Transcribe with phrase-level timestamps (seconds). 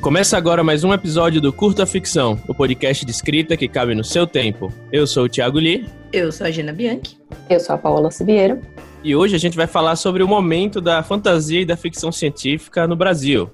[0.00, 4.02] Começa agora mais um episódio do Curta Ficção, o podcast de escrita que cabe no
[4.02, 4.72] seu tempo.
[4.90, 5.86] Eu sou o Thiago Lee.
[6.10, 7.18] Eu sou a Gina Bianchi.
[7.50, 8.62] Eu sou a Paola Sibiero.
[9.04, 12.88] E hoje a gente vai falar sobre o momento da fantasia e da ficção científica
[12.88, 13.50] no Brasil.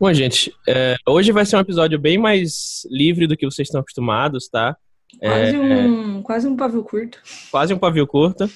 [0.00, 3.82] Bom, gente, é, hoje vai ser um episódio bem mais livre do que vocês estão
[3.82, 4.74] acostumados, tá?
[5.20, 7.18] Quase, é, um, quase um pavio curto.
[7.50, 8.48] Quase um pavio curto.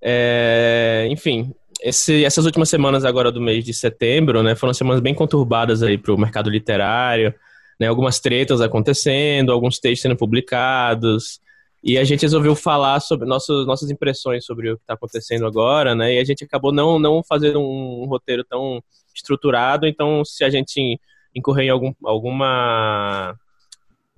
[0.00, 5.14] É, enfim, esse, essas últimas semanas agora do mês de setembro, né, foram semanas bem
[5.14, 7.34] conturbadas aí para o mercado literário,
[7.78, 11.40] né, algumas tretas acontecendo, alguns textos sendo publicados,
[11.86, 15.94] e a gente resolveu falar sobre nossos, nossas impressões sobre o que está acontecendo agora,
[15.94, 16.14] né?
[16.14, 18.82] E a gente acabou não, não fazendo um roteiro tão
[19.14, 20.98] estruturado, então se a gente
[21.34, 23.38] incorrer em algum, alguma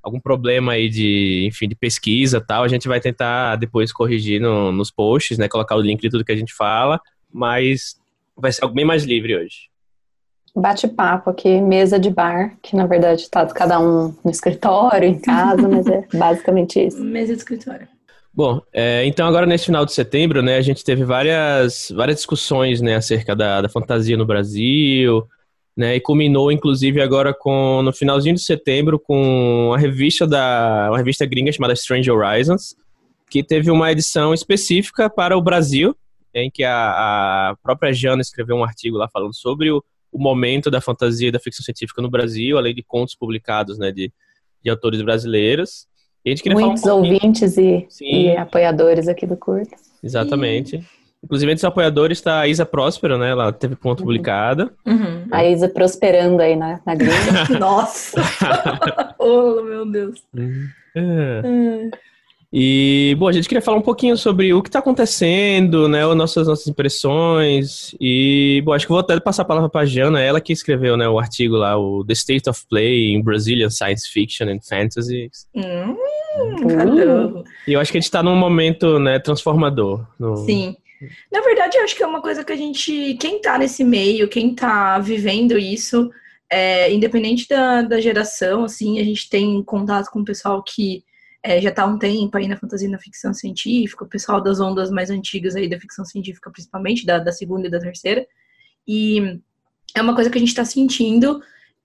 [0.00, 4.70] algum problema aí de, enfim, de pesquisa tal, a gente vai tentar depois corrigir no,
[4.70, 5.48] nos posts, né?
[5.48, 7.00] Colocar o link de tudo que a gente fala,
[7.32, 7.96] mas
[8.36, 9.70] vai ser algo bem mais livre hoje
[10.56, 15.68] bate-papo aqui, mesa de bar, que na verdade está cada um no escritório, em casa,
[15.68, 17.05] mas é basicamente isso.
[17.05, 17.86] Mesa de escritório.
[18.33, 22.80] Bom, é, então agora nesse final de setembro, né, a gente teve várias, várias discussões,
[22.80, 25.27] né, acerca da, da fantasia no Brasil,
[25.77, 30.98] né, e culminou inclusive agora com, no finalzinho de setembro, com a revista da, uma
[30.98, 32.74] revista gringa chamada Strange Horizons,
[33.30, 35.96] que teve uma edição específica para o Brasil,
[36.42, 40.70] em que a, a própria Jana escreveu um artigo lá falando sobre o, o momento
[40.70, 44.12] da fantasia e da ficção científica no Brasil, além de contos publicados né, de,
[44.62, 45.87] de autores brasileiros.
[46.25, 49.75] E a gente queria Muitos falar um ouvintes e, e, apoiadores aqui do curto.
[50.03, 50.84] Exatamente.
[51.23, 53.31] Inclusive, entre os apoiadores está a Isa Próspero, né?
[53.31, 54.07] Ela teve ponto uhum.
[54.07, 54.73] publicada.
[54.84, 55.27] Uhum.
[55.31, 57.48] A Isa prosperando aí na, na gringa.
[57.59, 58.20] Nossa!
[59.19, 60.23] oh, meu Deus!
[60.34, 60.69] Uhum.
[60.95, 61.91] É.
[62.52, 66.17] E, bom, a gente queria falar um pouquinho sobre o que está acontecendo, né, as
[66.17, 67.95] nossas, nossas impressões.
[68.01, 70.96] E, bom, acho que vou até passar a palavra para a Jana, ela que escreveu
[70.96, 75.30] né, o artigo lá, o The State of Play in Brazilian Science Fiction and Fantasy.
[75.55, 75.96] Hum,
[76.39, 77.45] hum.
[77.67, 80.07] E eu acho que a gente está num momento né, transformador.
[80.18, 80.36] No...
[80.36, 80.77] Sim.
[81.30, 84.28] Na verdade, eu acho que é uma coisa que a gente, quem está nesse meio,
[84.28, 86.11] quem está vivendo isso,
[86.51, 91.05] é, independente da, da geração, assim, a gente tem contato com o pessoal que
[91.46, 94.42] é, já está há um tempo aí na fantasia e na ficção científica, o pessoal
[94.42, 98.27] das ondas mais antigas aí da ficção científica, principalmente, da, da segunda e da terceira.
[98.86, 99.40] E
[99.95, 101.40] é uma coisa que a gente está sentindo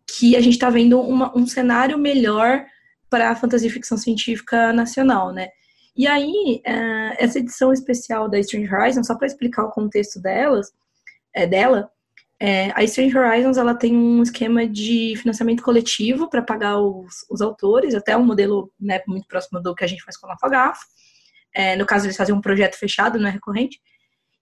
[0.08, 2.66] que a gente está vendo uma, um cenário melhor
[3.08, 5.50] para a fantasia e ficção científica nacional, né?
[5.96, 10.72] E aí, uh, essa edição especial da Strange Horizon, só para explicar o contexto delas,
[11.36, 11.92] é, dela,
[12.44, 17.40] é, a Strange Horizons ela tem um esquema de financiamento coletivo para pagar os, os,
[17.40, 20.84] autores, até um modelo né, muito próximo do que a gente faz com a Lafagafo.
[21.54, 23.80] É, no caso, eles fazem um projeto fechado, não é recorrente.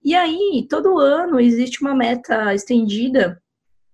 [0.02, 3.38] E aí, todo ano existe uma meta estendida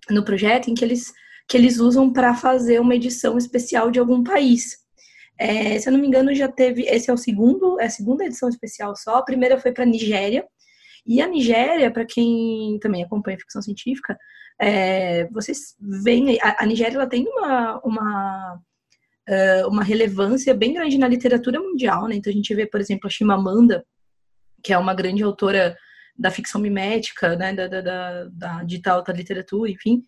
[0.08, 1.12] no projeto em que eles,
[1.48, 4.76] que eles usam para fazer uma edição especial de algum país.
[5.36, 6.82] É, se eu não me engano, já teve.
[6.82, 9.16] Esse é o segundo, é a segunda edição especial só.
[9.16, 10.46] A primeira foi para Nigéria,
[11.06, 14.18] e a Nigéria, para quem também acompanha ficção científica,
[14.60, 18.60] é, vocês veem, a, a, Nigéria ela tem uma, uma,
[19.28, 22.16] uh, uma relevância bem grande na literatura mundial, né?
[22.16, 23.84] Então a gente vê, por exemplo, a Chimamanda,
[24.64, 25.76] que é uma grande autora
[26.18, 30.02] da ficção mimética, né, da, da, da, da digital da literatura, enfim,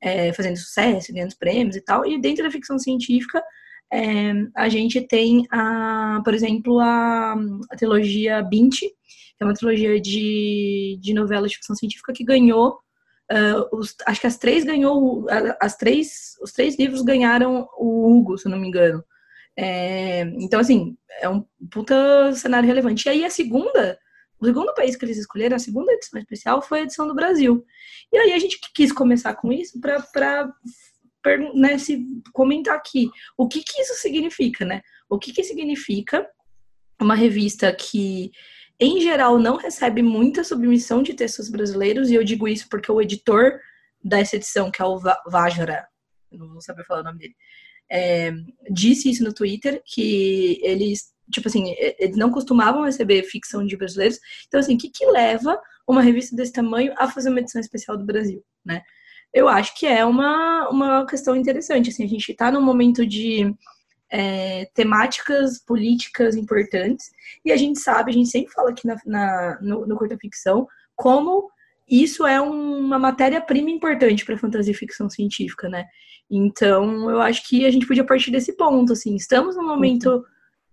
[0.00, 2.04] é, fazendo sucesso, ganhando prêmios e tal.
[2.04, 3.42] E dentro da ficção científica,
[3.92, 7.34] é, a gente tem, a, por exemplo, a,
[7.70, 8.90] a trilogia Binti,
[9.42, 12.78] é uma trilogia de, de novelas de ficção científica que ganhou.
[13.30, 15.26] Uh, os, acho que as três ganhou.
[15.60, 19.04] As três, os três livros ganharam o Hugo, se eu não me engano.
[19.56, 23.06] É, então, assim, é um puta cenário relevante.
[23.06, 23.98] E aí a segunda,
[24.40, 27.64] o segundo país que eles escolheram, a segunda edição especial, foi a edição do Brasil.
[28.12, 30.52] E aí a gente quis começar com isso para
[31.54, 34.82] né, se comentar aqui o que, que isso significa, né?
[35.08, 36.26] O que, que significa
[37.00, 38.30] uma revista que
[38.82, 43.00] em geral, não recebe muita submissão de textos brasileiros, e eu digo isso porque o
[43.00, 43.58] editor
[44.02, 45.86] dessa edição, que é o Vajra,
[46.30, 47.34] não vou saber falar o nome dele,
[47.90, 48.32] é,
[48.70, 54.18] disse isso no Twitter, que eles, tipo assim, eles não costumavam receber ficção de brasileiros.
[54.48, 57.98] Então, assim, o que, que leva uma revista desse tamanho a fazer uma edição especial
[57.98, 58.82] do Brasil, né?
[59.32, 63.54] Eu acho que é uma, uma questão interessante, assim, a gente está num momento de
[64.12, 67.10] é, temáticas políticas importantes.
[67.42, 70.68] E a gente sabe, a gente sempre fala aqui na, na no, no Curta Ficção,
[70.94, 71.50] como
[71.88, 75.86] isso é uma matéria-prima importante para fantasia e ficção científica, né?
[76.30, 80.22] Então, eu acho que a gente podia partir desse ponto, assim, estamos num momento uhum.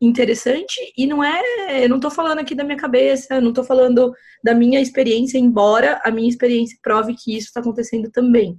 [0.02, 4.14] interessante e não é, eu não estou falando aqui da minha cabeça, não estou falando
[4.44, 8.58] da minha experiência, embora a minha experiência prove que isso está acontecendo também,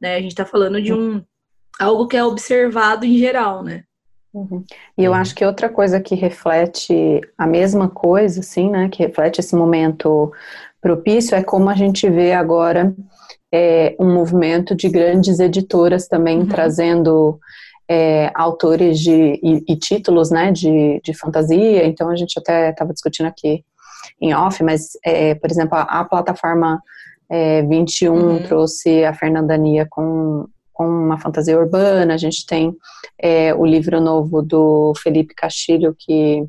[0.00, 0.16] né?
[0.16, 1.22] A gente está falando de um
[1.78, 3.84] algo que é observado em geral, né?
[4.32, 4.64] Uhum.
[4.96, 9.40] E eu acho que outra coisa que reflete a mesma coisa, assim, né, que reflete
[9.40, 10.32] esse momento
[10.80, 12.94] propício é como a gente vê agora
[13.52, 16.46] é, um movimento de grandes editoras também uhum.
[16.46, 17.38] trazendo
[17.88, 21.84] é, autores de, e, e, títulos, né, de, de fantasia.
[21.84, 23.64] Então a gente até estava discutindo aqui
[24.20, 26.80] em off, mas, é, por exemplo, a, a plataforma
[27.68, 28.42] 21 uhum.
[28.42, 30.48] trouxe a Fernandania com
[30.80, 32.74] com uma fantasia urbana, a gente tem
[33.18, 36.42] é, o livro novo do Felipe Castilho, que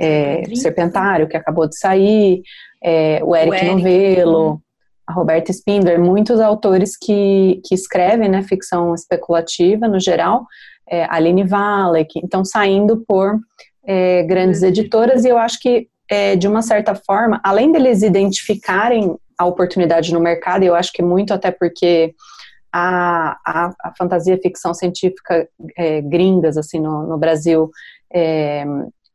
[0.00, 2.42] é Serpentário, que acabou de sair,
[2.82, 4.60] é, o Eric, o Eric Novello, uhum.
[5.06, 10.48] a Roberta Spindler, muitos autores que, que escrevem né, ficção especulativa no geral,
[10.90, 13.38] é, Aline Valek, então saindo por
[13.86, 19.14] é, grandes editoras, e eu acho que, é, de uma certa forma, além deles identificarem
[19.38, 22.16] a oportunidade no mercado, eu acho que muito até porque
[22.76, 25.48] a, a, a fantasia ficção científica
[25.78, 27.70] é, gringas, assim, no, no Brasil,
[28.12, 28.64] é,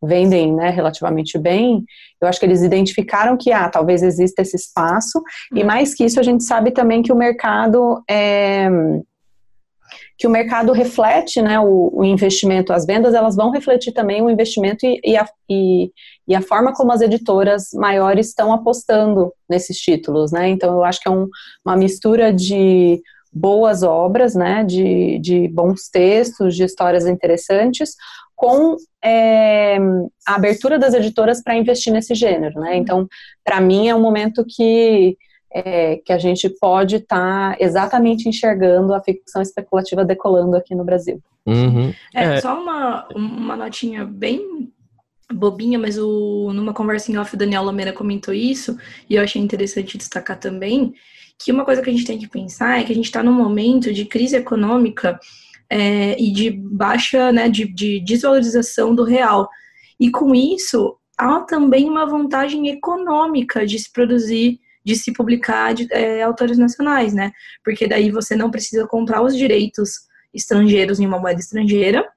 [0.02, 1.84] vendem né, relativamente bem,
[2.22, 5.22] eu acho que eles identificaram que ah, talvez exista esse espaço,
[5.54, 5.66] e uhum.
[5.66, 8.70] mais que isso, a gente sabe também que o mercado é,
[10.18, 14.30] que o mercado reflete né, o, o, investimento, as vendas, elas vão refletir também o
[14.30, 15.92] investimento e, e, a, e,
[16.28, 20.50] e, a, forma como as editoras maiores estão apostando nesses títulos, né?
[20.50, 21.28] Então eu acho que é um,
[21.66, 27.96] uma mistura de boas obras, né, de, de bons textos, de histórias interessantes,
[28.36, 29.78] com é,
[30.26, 32.78] a abertura das editoras para investir nesse gênero, né?
[32.78, 33.08] Então,
[33.44, 35.18] para mim é um momento que
[35.52, 40.84] é, que a gente pode estar tá exatamente enxergando a ficção especulativa decolando aqui no
[40.84, 41.22] Brasil.
[41.46, 41.94] Uhum.
[42.14, 44.72] É, é, só uma, uma notinha bem
[45.32, 48.78] bobinha, mas o, numa conversa em off o Daniel Lameira comentou isso,
[49.10, 50.94] e eu achei interessante destacar também,
[51.40, 53.34] que uma coisa que a gente tem que pensar é que a gente está num
[53.34, 55.18] momento de crise econômica
[55.70, 59.48] é, e de baixa, né, de, de desvalorização do real.
[60.00, 65.88] E com isso, há também uma vantagem econômica de se produzir, de se publicar de,
[65.92, 67.32] é, autores nacionais, né?
[67.64, 69.92] Porque daí você não precisa comprar os direitos
[70.34, 72.08] estrangeiros em uma moeda estrangeira,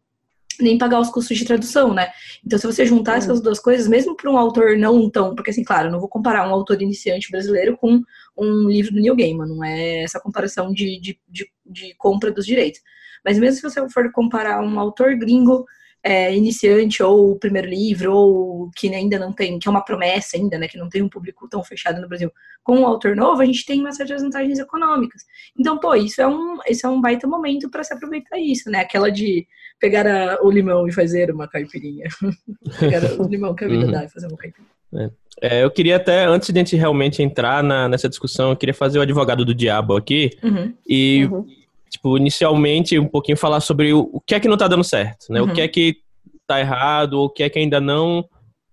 [0.61, 2.11] nem pagar os custos de tradução, né?
[2.45, 5.35] Então, se você juntar essas duas coisas, mesmo para um autor não tão.
[5.35, 8.01] Porque, assim, claro, eu não vou comparar um autor iniciante brasileiro com
[8.37, 12.47] um livro do Neil Gaiman, não é essa comparação de, de, de, de compra dos
[12.47, 12.81] direitos.
[13.25, 15.65] Mas mesmo se você for comparar um autor gringo
[16.05, 20.37] é, iniciante ou o primeiro livro, ou que ainda não tem, que é uma promessa
[20.37, 22.31] ainda, né, que não tem um público tão fechado no Brasil,
[22.65, 25.23] com um autor novo, a gente tem uma série de vantagens econômicas.
[25.59, 28.81] Então, pô, isso é um, isso é um baita momento para se aproveitar isso, né?
[28.81, 29.47] Aquela de
[29.79, 32.09] pegar a, o limão e fazer uma caipirinha.
[32.79, 33.93] pegar o limão que a vida uhum.
[33.93, 34.71] dá e fazer uma caipirinha.
[34.95, 35.11] É.
[35.41, 38.75] É, eu queria até, antes de a gente realmente entrar na, nessa discussão, eu queria
[38.75, 40.75] fazer o advogado do diabo aqui uhum.
[40.87, 41.62] e uhum
[41.93, 45.31] tipo, inicialmente um pouquinho falar sobre o, o que é que não tá dando certo,
[45.31, 45.43] né?
[45.43, 45.51] Uhum.
[45.51, 45.99] O que é que
[46.47, 48.25] tá errado, o que é que ainda não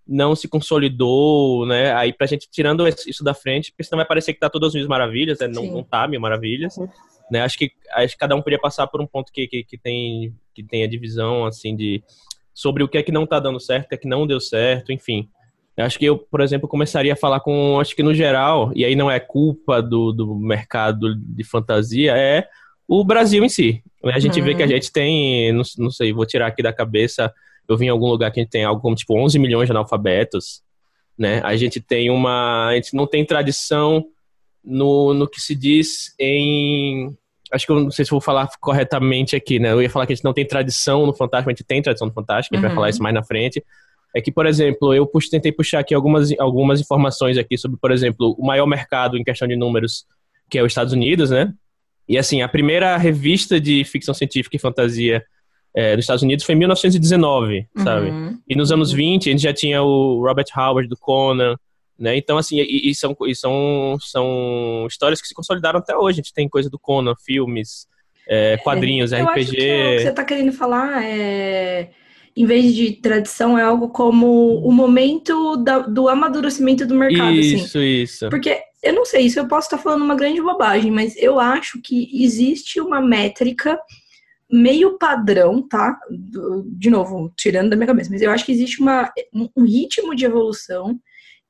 [0.08, 1.94] não se consolidou, né?
[1.94, 4.88] Aí pra gente tirando isso da frente, porque senão vai parecer que tá todas mil
[4.88, 5.48] maravilhas, né?
[5.48, 6.78] Não, não tá mil maravilhas.
[6.78, 6.88] Uhum.
[7.30, 7.42] Né?
[7.42, 10.34] Acho que acho que cada um poderia passar por um ponto que, que, que tem
[10.56, 12.02] que tem a divisão assim de
[12.54, 14.40] sobre o que é que não tá dando certo, o que é que não deu
[14.40, 15.30] certo, enfim.
[15.78, 18.98] Acho que eu, por exemplo, começaria a falar com, acho que no geral, e aí
[18.98, 22.50] não é culpa do, do mercado de fantasia, é
[22.90, 23.84] o Brasil em si.
[24.04, 24.46] A gente uhum.
[24.46, 24.72] vê que a uhum.
[24.72, 27.32] gente tem, não, não, sei, vou tirar aqui da cabeça,
[27.68, 29.72] eu vi em algum lugar que a gente tem algo como tipo 11 milhões de
[29.72, 30.64] analfabetos,
[31.16, 31.40] né?
[31.44, 34.04] A gente tem uma, a gente não tem tradição
[34.64, 37.16] no, no que se diz em
[37.52, 39.72] acho que eu não sei se vou falar corretamente aqui, né?
[39.72, 42.08] Eu ia falar que a gente não tem tradição no Fantástico, a gente tem tradição
[42.08, 42.70] no Fantástico, a gente uhum.
[42.70, 43.64] vai falar isso mais na frente.
[44.16, 48.36] É que, por exemplo, eu tentei puxar aqui algumas, algumas informações aqui sobre, por exemplo,
[48.40, 50.06] o maior mercado em questão de números,
[50.50, 51.54] que é os Estados Unidos, né?
[52.10, 55.24] E assim, a primeira revista de ficção científica e fantasia
[55.76, 57.84] é, nos Estados Unidos foi em 1919, uhum.
[57.84, 58.12] sabe?
[58.48, 61.56] E nos anos 20 a gente já tinha o Robert Howard do Conan,
[61.98, 62.18] né?
[62.18, 66.20] Então, assim, e, e, são, e são, são histórias que se consolidaram até hoje.
[66.20, 67.86] A gente tem coisa do Conan, filmes,
[68.28, 69.42] é, quadrinhos, é, RPG.
[69.42, 71.92] o que você está querendo falar é
[72.36, 77.34] em vez de tradição, é algo como o momento da, do amadurecimento do mercado.
[77.34, 77.86] Isso, assim.
[77.86, 78.30] isso.
[78.30, 81.82] Porque eu não sei, isso eu posso estar falando uma grande bobagem, mas eu acho
[81.82, 83.80] que existe uma métrica
[84.52, 86.00] meio padrão, tá?
[86.66, 89.12] De novo, tirando da minha cabeça, mas eu acho que existe uma,
[89.56, 91.00] um ritmo de evolução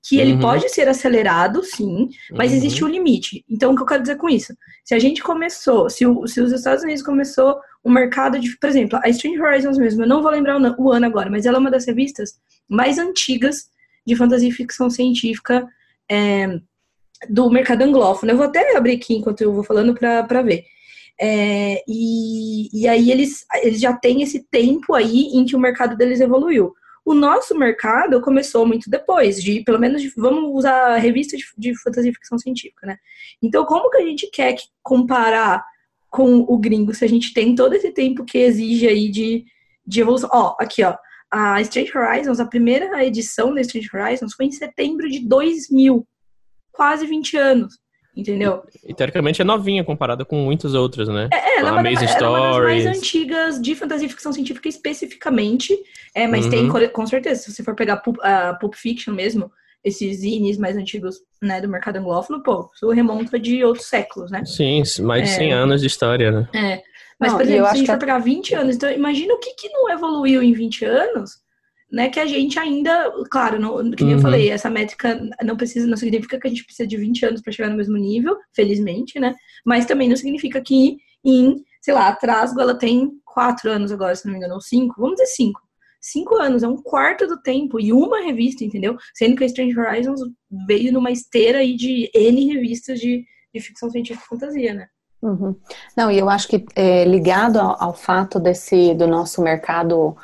[0.07, 0.39] que ele uhum.
[0.39, 2.57] pode ser acelerado, sim, mas uhum.
[2.57, 3.43] existe um limite.
[3.49, 4.53] Então, o que eu quero dizer com isso?
[4.83, 8.69] Se a gente começou, se, o, se os Estados Unidos começou o mercado de, por
[8.69, 11.57] exemplo, a Strange Horizons mesmo, eu não vou lembrar o, o ano agora, mas ela
[11.57, 13.69] é uma das revistas mais antigas
[14.05, 15.67] de fantasia e ficção científica
[16.09, 16.59] é,
[17.27, 18.31] do mercado anglófono.
[18.31, 20.65] Eu vou até abrir aqui enquanto eu vou falando para ver.
[21.21, 25.97] É, e, e aí eles, eles já têm esse tempo aí em que o mercado
[25.97, 26.73] deles evoluiu.
[27.03, 31.43] O nosso mercado começou muito depois, de pelo menos de, vamos usar a revista de,
[31.57, 32.97] de, fantasia e ficção científica, né?
[33.41, 35.65] Então, como que a gente quer comparar
[36.09, 39.43] com o gringo se a gente tem todo esse tempo que exige aí de,
[39.85, 40.29] de evolução?
[40.31, 40.95] Ó, aqui, ó.
[41.31, 46.07] A Strange Horizons, a primeira edição da Strange Horizons foi em setembro de 2000,
[46.79, 47.73] quase 20 anos.
[48.15, 48.63] Entendeu?
[48.87, 51.29] E, teoricamente é novinha comparada com muitas outras, né?
[51.31, 54.69] É, ela, é uma, ela é uma das mais antigas de fantasia e ficção científica
[54.69, 55.77] especificamente.
[56.15, 56.51] É, mas uhum.
[56.51, 59.51] tem, com certeza, se você for pegar a Pulp Fiction mesmo,
[59.83, 64.43] esses zines mais antigos né, do mercado anglófono, pô, isso remonta de outros séculos, né?
[64.45, 66.49] Sim, mais de é, 100 anos de história, né?
[66.55, 66.81] É.
[67.19, 69.53] Mas, não, por exemplo, se a gente for pegar 20 anos, então imagina o que,
[69.53, 71.31] que não evoluiu em 20 anos
[71.91, 74.19] né, que a gente ainda, claro, não, que nem uhum.
[74.19, 77.41] eu falei, essa métrica não precisa, não significa que a gente precisa de 20 anos
[77.41, 79.35] para chegar no mesmo nível, felizmente, né?
[79.65, 84.15] Mas também não significa que em, sei lá, a Trasgo ela tem 4 anos agora,
[84.15, 85.59] se não me engano, ou 5, vamos dizer 5.
[86.01, 88.95] 5 anos, é um quarto do tempo e uma revista, entendeu?
[89.13, 90.21] Sendo que a Strange Horizons
[90.67, 94.87] veio numa esteira aí de N revistas de, de ficção científica e fantasia, né?
[95.21, 95.53] Uhum.
[95.97, 100.15] Não, e eu acho que é, ligado ao, ao fato desse do nosso mercado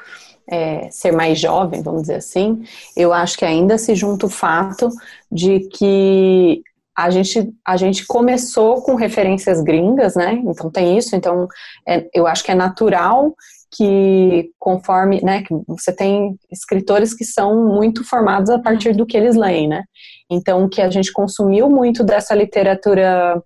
[0.50, 2.64] é, ser mais jovem, vamos dizer assim,
[2.96, 4.90] eu acho que ainda se junta o fato
[5.32, 6.62] de que
[6.98, 10.42] a gente, a gente começou com referências gringas, né?
[10.46, 11.48] Então tem isso, então
[11.88, 13.36] é, eu acho que é natural
[13.76, 19.18] que conforme, né, que você tem escritores que são muito formados a partir do que
[19.18, 19.84] eles leem, né?
[20.32, 23.44] Então que a gente consumiu muito dessa literatura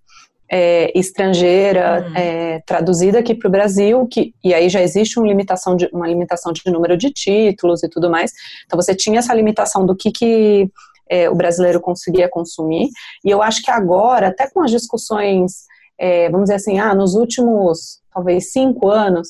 [0.52, 2.16] é, estrangeira uhum.
[2.16, 6.08] é, traduzida aqui para o Brasil, que, e aí já existe uma limitação, de, uma
[6.08, 8.32] limitação de número de títulos e tudo mais.
[8.66, 10.70] Então você tinha essa limitação do que, que
[11.10, 12.90] é, o brasileiro conseguia consumir.
[13.24, 15.66] E eu acho que agora, até com as discussões,
[15.98, 19.30] é, vamos dizer assim, ah, nos últimos talvez cinco anos,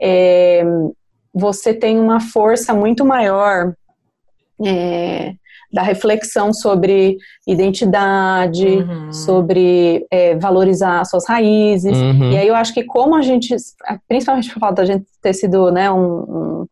[0.00, 0.64] é,
[1.32, 3.74] você tem uma força muito maior
[4.64, 5.34] é,
[5.72, 9.12] da reflexão sobre identidade, uhum.
[9.12, 11.96] sobre é, valorizar suas raízes.
[11.96, 12.32] Uhum.
[12.32, 13.54] E aí eu acho que como a gente,
[14.08, 16.66] principalmente por falta da gente ter sido né, um, um,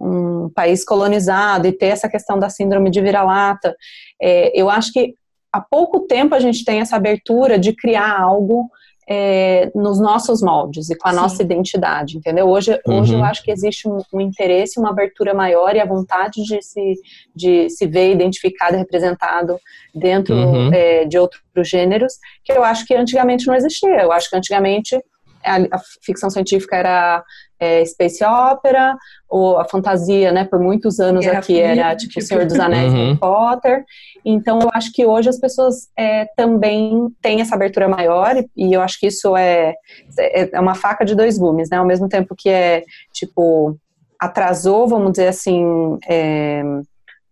[0.00, 3.74] um, país colonizado e ter essa questão da síndrome de vira-lata,
[4.20, 5.14] é, eu acho que
[5.52, 8.68] há pouco tempo a gente tem essa abertura de criar algo
[9.08, 11.16] é, nos nossos moldes e com a Sim.
[11.16, 12.48] nossa identidade, entendeu?
[12.48, 13.00] Hoje, uhum.
[13.00, 16.60] hoje eu acho que existe um, um, interesse, uma abertura maior e a vontade de
[16.60, 16.94] se,
[17.34, 19.58] de se ver identificado e representado
[19.94, 20.72] dentro uhum.
[20.72, 24.02] é, de outros gêneros, que eu acho que antigamente não existia.
[24.02, 25.00] Eu acho que antigamente
[25.46, 27.24] a, a ficção científica era
[27.58, 28.96] é, space opera,
[29.28, 32.92] ou a fantasia, né, por muitos anos Guerra aqui era tipo, tipo Senhor dos Anéis,
[32.92, 33.06] uhum.
[33.06, 33.84] Harry Potter.
[34.24, 38.82] Então eu acho que hoje as pessoas é, também têm essa abertura maior e eu
[38.82, 39.74] acho que isso é,
[40.18, 41.78] é, é uma faca de dois gumes, né?
[41.78, 43.78] Ao mesmo tempo que é tipo
[44.18, 46.62] atrasou, vamos dizer assim, é,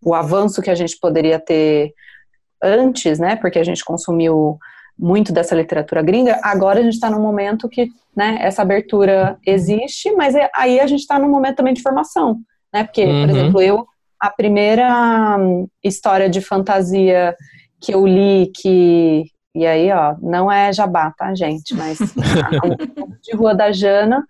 [0.03, 1.93] o avanço que a gente poderia ter
[2.63, 3.37] antes, né?
[3.37, 4.59] Porque a gente consumiu
[4.99, 10.13] muito dessa literatura gringa, agora a gente está num momento que né, essa abertura existe,
[10.13, 12.39] mas é, aí a gente está num momento também de formação,
[12.73, 12.85] né?
[12.85, 13.21] Porque, uhum.
[13.21, 13.87] por exemplo, eu,
[14.21, 17.35] a primeira hum, história de fantasia
[17.81, 19.25] que eu li que
[19.57, 21.75] e aí, ó, não é jabá, tá, gente?
[21.75, 21.99] Mas
[23.23, 24.25] de Rua da Jana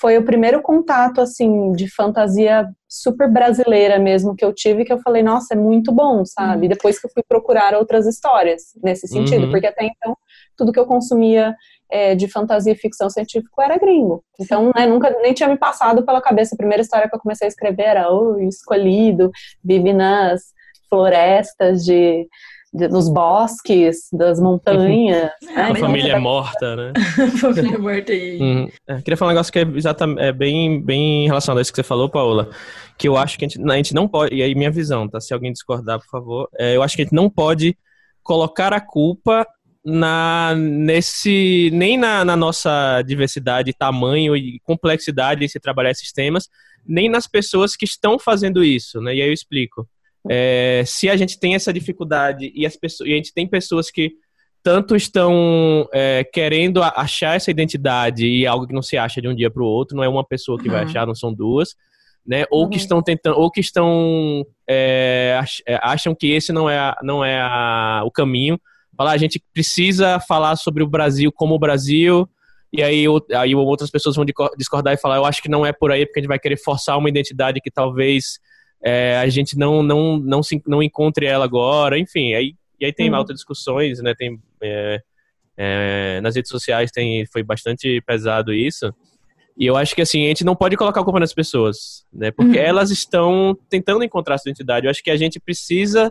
[0.00, 4.98] foi o primeiro contato, assim, de fantasia super brasileira mesmo que eu tive, que eu
[5.00, 6.62] falei, nossa, é muito bom, sabe?
[6.62, 6.68] Uhum.
[6.70, 9.50] Depois que eu fui procurar outras histórias nesse sentido, uhum.
[9.50, 10.16] porque até então,
[10.56, 11.54] tudo que eu consumia
[11.92, 14.24] é, de fantasia e ficção científica era gringo.
[14.40, 16.54] Então, né, nunca, nem tinha me passado pela cabeça.
[16.54, 19.30] A primeira história que eu comecei a escrever era o escolhido,
[19.62, 20.40] vive nas
[20.88, 22.26] florestas de
[22.72, 25.30] nos bosques, das montanhas.
[25.42, 25.54] né?
[25.56, 26.92] A família é morta, né?
[27.40, 28.38] família morta aí.
[28.40, 28.70] Uhum.
[28.86, 31.76] É, queria falar um negócio que é, exatamente, é bem, bem relacionado a isso que
[31.76, 32.48] você falou, Paola,
[32.96, 35.20] que eu acho que a gente, a gente não pode, e aí minha visão, tá?
[35.20, 37.76] Se alguém discordar, por favor, é, eu acho que a gente não pode
[38.22, 39.46] colocar a culpa
[39.84, 46.48] na nesse nem na, na, nossa diversidade, tamanho e complexidade de se trabalhar esses temas,
[46.86, 49.14] nem nas pessoas que estão fazendo isso, né?
[49.14, 49.88] E aí eu explico.
[50.28, 53.90] É, se a gente tem essa dificuldade e, as pessoas, e a gente tem pessoas
[53.90, 54.12] que
[54.62, 59.34] tanto estão é, querendo achar essa identidade e algo que não se acha de um
[59.34, 60.74] dia para o outro, não é uma pessoa que uhum.
[60.74, 61.74] vai achar, não são duas,
[62.26, 62.44] né?
[62.50, 62.70] Ou uhum.
[62.70, 67.40] que estão tentando, ou que estão é, é, acham que esse não é, não é
[67.40, 68.60] a, o caminho.
[68.94, 72.28] Falar, a gente precisa falar sobre o Brasil como o Brasil,
[72.70, 74.26] e aí, aí outras pessoas vão
[74.58, 76.58] discordar e falar, eu acho que não é por aí, porque a gente vai querer
[76.58, 78.38] forçar uma identidade que talvez
[78.82, 82.92] é, a gente não, não, não, se, não encontre ela agora, enfim, aí, e aí
[82.92, 83.16] tem uhum.
[83.16, 85.00] altas discussões, né, tem, é,
[85.62, 88.90] É, nas redes sociais tem, foi bastante pesado isso.
[89.58, 92.30] E eu acho que assim, a gente não pode colocar a culpa nas pessoas, né?
[92.30, 92.64] Porque uhum.
[92.64, 94.86] elas estão tentando encontrar sua identidade.
[94.86, 96.10] Eu acho que a gente precisa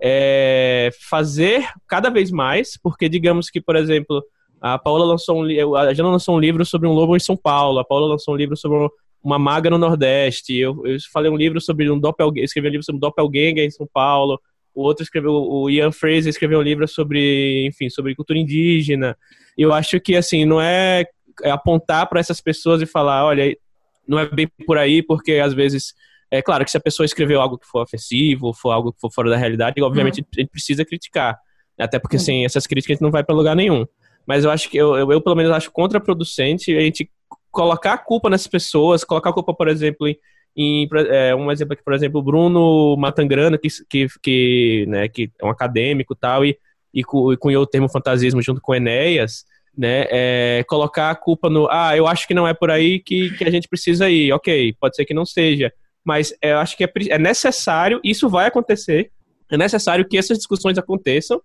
[0.00, 4.24] é, fazer cada vez mais, porque digamos que, por exemplo,
[4.62, 7.78] a Paula lançou um, a Jana lançou um livro sobre um lobo em São Paulo,
[7.78, 8.78] a Paula lançou um livro sobre
[9.26, 12.84] uma maga no Nordeste, eu, eu falei um livro sobre um doppelganger, escrevi um livro
[12.84, 14.40] sobre um doppelganger em São Paulo,
[14.72, 19.16] o outro escreveu, o Ian Fraser escreveu um livro sobre, enfim, sobre cultura indígena.
[19.58, 21.06] Eu acho que, assim, não é,
[21.42, 23.56] é apontar para essas pessoas e falar, olha,
[24.06, 25.92] não é bem por aí, porque às vezes
[26.30, 29.12] é claro que se a pessoa escreveu algo que for ofensivo, for algo que for
[29.12, 30.26] fora da realidade, obviamente uhum.
[30.36, 31.36] a gente precisa criticar.
[31.76, 32.22] Até porque uhum.
[32.22, 33.84] sem essas críticas a gente não vai para lugar nenhum.
[34.24, 37.10] Mas eu acho que eu, eu, eu, pelo menos acho contraproducente a gente
[37.56, 40.18] colocar a culpa nessas pessoas, colocar a culpa, por exemplo, em,
[40.54, 45.30] em é, um exemplo aqui, por exemplo, o Bruno Matangrana, que, que, que, né, que
[45.40, 46.58] é um acadêmico tal, e,
[46.92, 51.66] e, e cunhou o termo fantasismo junto com Enéas, né, é, colocar a culpa no,
[51.70, 54.74] ah, eu acho que não é por aí que, que a gente precisa ir, ok,
[54.78, 55.72] pode ser que não seja,
[56.04, 59.10] mas eu acho que é, é necessário, isso vai acontecer,
[59.50, 61.40] é necessário que essas discussões aconteçam,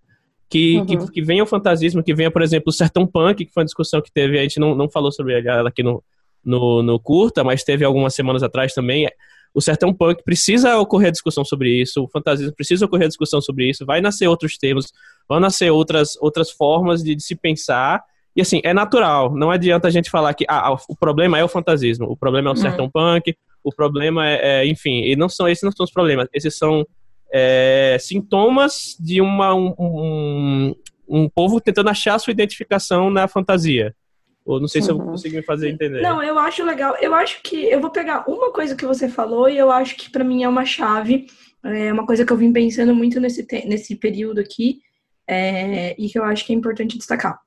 [0.52, 0.86] que, uhum.
[0.86, 3.66] que, que, venha o fantasismo, que venha, por exemplo, o Sertão Punk, que foi uma
[3.66, 6.04] discussão que teve, a gente não, não falou sobre ela aqui no,
[6.44, 9.08] no, no curta, mas teve algumas semanas atrás também.
[9.54, 13.40] O Sertão Punk precisa ocorrer a discussão sobre isso, o fantasismo precisa ocorrer a discussão
[13.40, 14.92] sobre isso, vai nascer outros termos,
[15.28, 18.04] vão nascer outras, outras formas de, de se pensar,
[18.36, 21.50] e assim, é natural, não adianta a gente falar que ah, o problema é o
[21.50, 22.62] fantasismo, o problema é o uhum.
[22.62, 26.28] Sertão Punk, o problema é, é, enfim, e não são esses não são os problemas,
[26.34, 26.86] esses são
[27.32, 30.76] é, sintomas de uma, um, um,
[31.08, 33.96] um, povo tentando achar sua identificação na fantasia.
[34.44, 35.12] Ou não sei se eu uhum.
[35.12, 36.02] consegui me fazer entender.
[36.02, 36.96] Não, eu acho legal.
[37.00, 40.10] Eu acho que eu vou pegar uma coisa que você falou e eu acho que
[40.10, 41.28] para mim é uma chave,
[41.64, 44.80] é uma coisa que eu vim pensando muito nesse, nesse período aqui
[45.28, 47.40] é, e que eu acho que é importante destacar.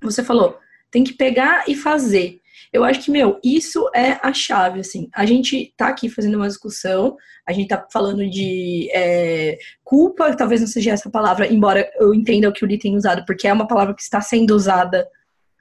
[0.00, 0.56] Você falou,
[0.90, 2.40] tem que pegar e fazer.
[2.72, 5.08] Eu acho que, meu, isso é a chave, assim.
[5.14, 10.60] A gente tá aqui fazendo uma discussão, a gente tá falando de é, culpa, talvez
[10.60, 13.52] não seja essa palavra, embora eu entenda o que o Lee tem usado, porque é
[13.52, 15.06] uma palavra que está sendo usada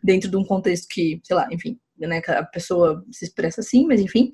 [0.04, 4.00] dentro de um contexto que, sei lá, enfim, né, a pessoa se expressa assim, mas
[4.00, 4.32] enfim.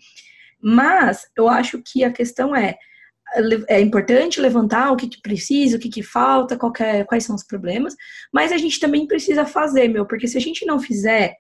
[0.62, 2.76] Mas eu acho que a questão é,
[3.68, 7.44] é importante levantar o que, que precisa, o que, que falta, é, quais são os
[7.44, 7.96] problemas,
[8.32, 11.36] mas a gente também precisa fazer, meu, porque se a gente não fizer,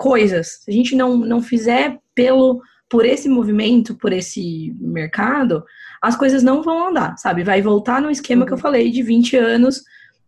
[0.00, 5.62] coisas, se a gente não, não fizer pelo por esse movimento, por esse mercado,
[6.02, 7.44] as coisas não vão andar, sabe?
[7.44, 8.46] Vai voltar no esquema uhum.
[8.46, 8.62] que eu uhum.
[8.62, 9.82] falei de 20 anos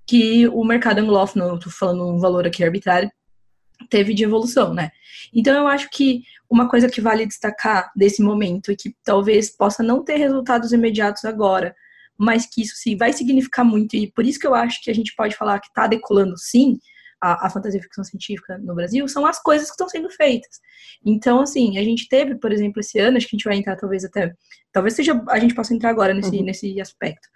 [0.06, 3.10] que o mercado anglófono, tô falando um valor aqui arbitrário,
[3.88, 4.90] teve de evolução, né?
[5.34, 9.82] Então eu acho que uma coisa que vale destacar desse momento e que talvez possa
[9.82, 11.74] não ter resultados imediatos agora,
[12.16, 14.94] mas que isso sim vai significar muito e por isso que eu acho que a
[14.94, 16.78] gente pode falar que está decolando sim,
[17.22, 20.60] a, a fantasia e ficção científica no Brasil são as coisas que estão sendo feitas.
[21.06, 23.76] Então, assim, a gente teve, por exemplo, esse ano, acho que a gente vai entrar
[23.76, 24.34] talvez até,
[24.72, 26.44] talvez seja, a gente possa entrar agora nesse, uhum.
[26.44, 27.28] nesse aspecto.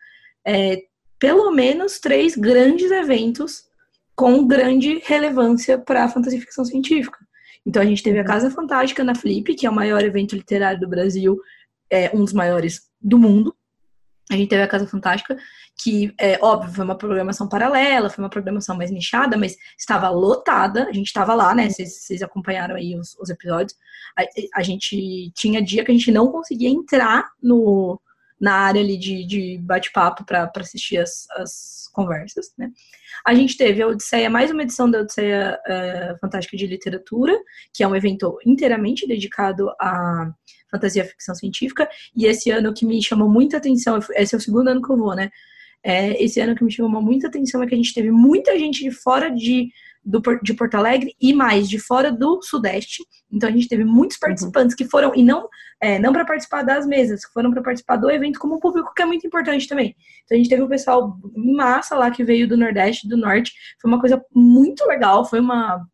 [0.44, 0.83] É,
[1.20, 3.64] pelo menos três grandes eventos
[4.14, 7.18] com grande relevância para a fantasia e ficção científica.
[7.64, 8.27] Então, a gente teve a uhum.
[8.27, 11.38] Casa Fantástica na Flip, que é o maior evento literário do Brasil,
[11.88, 13.55] é um dos maiores do mundo.
[14.30, 15.36] A gente teve a Casa Fantástica,
[15.78, 20.88] que, é óbvio, foi uma programação paralela, foi uma programação mais nichada, mas estava lotada,
[20.88, 21.68] a gente estava lá, né?
[21.68, 23.78] Vocês acompanharam aí os, os episódios.
[24.18, 24.24] A,
[24.58, 28.00] a, gente tinha dia que a gente não conseguia entrar no,
[28.40, 32.70] na área ali de, de bate-papo para assistir as, as conversas, né?
[33.24, 37.36] A gente teve a Odisseia, mais uma edição da Odisseia uh, Fantástica de Literatura,
[37.72, 40.30] que é um evento inteiramente dedicado a
[40.70, 41.88] fantasia ficção científica.
[42.14, 44.96] E esse ano que me chamou muita atenção, esse é o segundo ano que eu
[44.96, 45.31] vou, né?
[45.83, 48.83] É, esse ano que me chamou muita atenção é que a gente teve muita gente
[48.83, 49.70] de fora de,
[50.05, 53.05] do, de Porto Alegre e mais de fora do Sudeste.
[53.31, 54.76] Então a gente teve muitos participantes uhum.
[54.79, 55.48] que foram, e não,
[55.81, 59.02] é, não para participar das mesas, que foram para participar do evento como público, que
[59.02, 59.94] é muito importante também.
[60.24, 63.52] Então a gente teve o pessoal em massa lá que veio do Nordeste, do Norte.
[63.81, 65.87] Foi uma coisa muito legal, foi uma.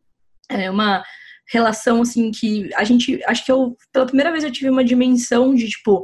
[0.49, 1.03] É, uma
[1.47, 5.53] relação assim que a gente acho que eu pela primeira vez eu tive uma dimensão
[5.53, 6.03] de tipo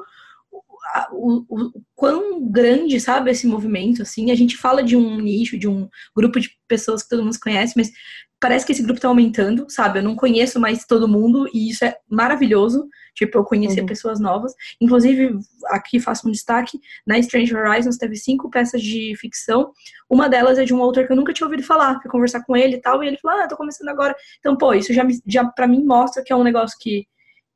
[1.12, 5.58] o, o, o, quão grande, sabe, esse movimento, assim, a gente fala de um nicho,
[5.58, 7.92] de um grupo de pessoas que todo mundo conhece, mas
[8.40, 11.84] parece que esse grupo tá aumentando, sabe, eu não conheço mais todo mundo e isso
[11.84, 13.86] é maravilhoso, tipo, eu conhecer uhum.
[13.86, 19.72] pessoas novas, inclusive, aqui faço um destaque, na Strange Horizons teve cinco peças de ficção,
[20.10, 22.56] uma delas é de um autor que eu nunca tinha ouvido falar, fui conversar com
[22.56, 25.46] ele e tal, e ele falou, ah, tô começando agora, então, pô, isso já, já
[25.46, 27.06] pra mim mostra que é um negócio que,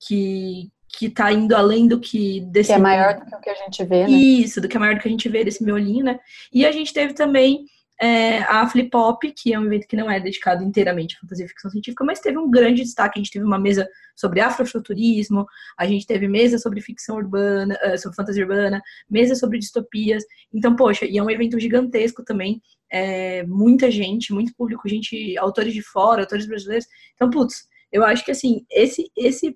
[0.05, 2.69] que, que tá indo além do que desse.
[2.69, 4.11] Que é maior do que o que a gente vê, né?
[4.11, 6.19] Isso, do que é maior do que a gente vê desse miolinho, né?
[6.51, 7.65] E a gente teve também
[8.03, 11.47] é, a Flipop, que é um evento que não é dedicado inteiramente à fantasia e
[11.47, 13.17] ficção científica, mas teve um grande destaque.
[13.17, 15.45] A gente teve uma mesa sobre afrofuturismo,
[15.77, 20.21] a gente teve mesa sobre ficção urbana, uh, sobre fantasia urbana, mesa sobre distopias.
[20.53, 22.61] Então, poxa, e é um evento gigantesco também.
[22.91, 26.85] É, muita gente, muito público, gente, autores de fora, autores brasileiros.
[27.15, 29.55] Então, putz, eu acho que assim, esse, esse,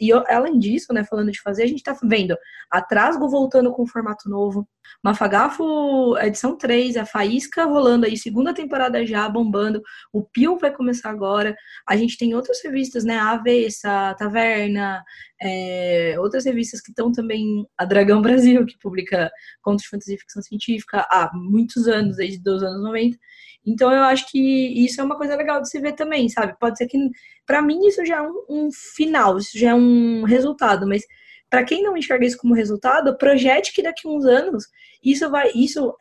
[0.00, 2.34] e além disso, né, falando de fazer, a gente tá vendo
[2.70, 4.66] a Trasgo voltando com formato novo,
[5.02, 11.10] Mafagafo edição 3, a Faísca rolando aí, segunda temporada já, bombando, o Pio vai começar
[11.10, 11.54] agora,
[11.86, 15.04] a gente tem outras revistas, né, a Avessa, a Taverna,
[15.44, 19.30] é, outras revistas que estão também, a Dragão Brasil, que publica
[19.62, 23.18] contos de fantasia e ficção científica há muitos anos, desde os anos 90,
[23.66, 26.54] então eu acho que isso é uma coisa legal de se ver também, sabe?
[26.58, 26.98] Pode ser que
[27.46, 31.02] para mim isso já é um, um, final, isso já é um resultado, mas
[31.48, 34.64] para quem não enxerga isso como resultado, projete que daqui a uns anos
[35.02, 35.94] isso vai, isso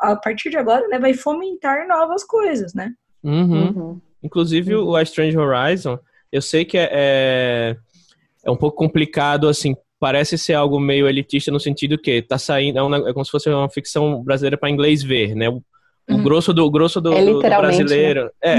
[0.00, 2.92] a, a partir de agora, né, vai fomentar novas coisas, né?
[3.22, 3.68] Uhum.
[3.68, 4.00] Uhum.
[4.22, 4.88] Inclusive uhum.
[4.88, 5.98] o A Strange Horizon,
[6.30, 7.76] eu sei que é,
[8.48, 12.78] é, um pouco complicado assim parece ser algo meio elitista no sentido que tá saindo,
[12.78, 15.48] é, um, é como se fosse uma ficção brasileira para inglês ver, né?
[15.48, 15.62] O
[16.08, 16.22] uhum.
[16.22, 18.24] grosso do, grosso do, é do, do brasileiro.
[18.24, 18.30] Né?
[18.42, 18.58] É.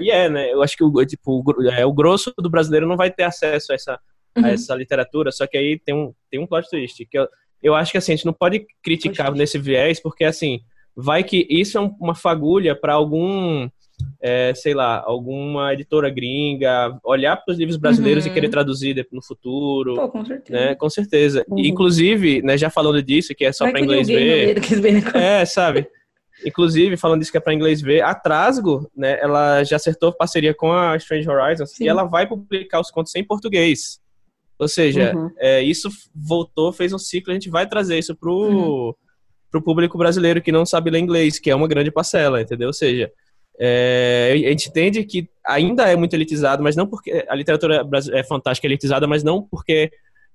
[0.00, 0.52] e é, né?
[0.52, 3.72] Eu acho que o, tipo, o, é, o grosso do brasileiro não vai ter acesso
[3.72, 4.00] a essa,
[4.36, 4.44] uhum.
[4.46, 7.04] a essa literatura, só que aí tem um, tem um plot twist.
[7.04, 7.28] Que eu,
[7.62, 9.38] eu acho que assim, a gente não pode criticar Poxa.
[9.38, 10.60] nesse viés, porque assim,
[10.96, 13.68] vai que isso é uma fagulha para algum.
[14.20, 18.30] É, sei lá, alguma editora gringa, olhar para os livros brasileiros uhum.
[18.30, 19.94] e querer traduzir no futuro.
[19.94, 20.58] Pô, com certeza.
[20.58, 20.74] Né?
[20.74, 21.44] Com certeza.
[21.48, 21.58] Uhum.
[21.58, 24.56] Inclusive, né, já falando disso, que é só para inglês ver.
[25.14, 25.88] É, sabe?
[26.44, 30.54] Inclusive, falando disso que é para inglês ver, a Trasgo, né, ela já acertou parceria
[30.54, 31.84] com a Strange Horizons Sim.
[31.84, 34.00] e ela vai publicar os contos em português.
[34.58, 35.30] Ou seja, uhum.
[35.38, 38.94] é, isso voltou, fez um ciclo, a gente vai trazer isso pro, uhum.
[39.50, 42.68] pro público brasileiro que não sabe ler inglês, que é uma grande parcela, entendeu?
[42.68, 43.10] Ou seja,
[43.64, 48.24] é, a gente entende que ainda é muito elitizado, mas não porque a literatura é
[48.24, 49.92] fantástica, elitizada, mas não porque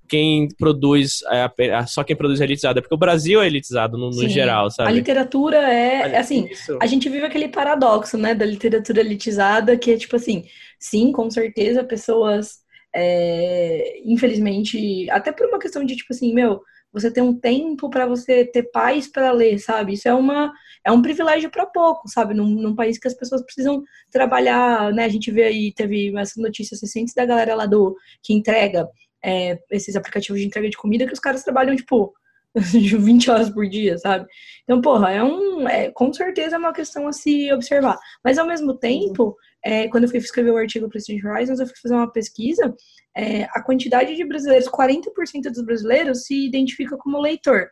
[0.08, 1.20] quem produz,
[1.60, 2.80] é, só quem produz é elitizado.
[2.80, 4.90] É porque o Brasil é elitizado no, no geral, sabe?
[4.90, 6.78] A literatura é, é assim, Isso.
[6.82, 10.46] a gente vive aquele paradoxo, né, da literatura elitizada, que é tipo assim,
[10.80, 12.60] sim, com certeza, pessoas,
[12.96, 16.62] é, infelizmente, até por uma questão de tipo assim, meu,
[16.94, 19.96] você tem um tempo para você ter paz para ler, sabe?
[19.96, 20.54] Isso é uma
[20.88, 22.34] é um privilégio para pouco, sabe?
[22.34, 25.04] Num, num, país que as pessoas precisam trabalhar, né?
[25.04, 28.88] A gente vê aí, teve essas notícias recentes da galera lá do que entrega
[29.24, 32.14] é, esses aplicativos de entrega de comida que os caras trabalham, tipo,
[32.56, 34.26] 20 horas por dia, sabe?
[34.64, 35.68] Então, porra, é um.
[35.68, 38.00] É, com certeza é uma questão a se observar.
[38.24, 41.68] Mas ao mesmo tempo, é, quando eu fui escrever o artigo para Strange Horizons, eu
[41.68, 42.74] fui fazer uma pesquisa.
[43.14, 47.68] É, a quantidade de brasileiros, 40% dos brasileiros se identifica como leitor.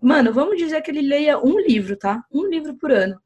[0.00, 2.22] Mano, vamos dizer que ele leia um livro, tá?
[2.32, 3.20] Um livro por ano.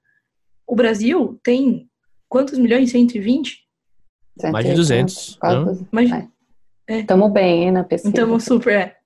[0.67, 1.89] O Brasil tem
[2.29, 2.91] quantos milhões?
[2.91, 3.63] 120?
[4.51, 5.39] Mais de 200.
[5.91, 6.11] Mais,
[6.89, 7.33] Estamos é.
[7.33, 8.09] bem hein, na pesquisa.
[8.09, 8.97] Estamos super, é.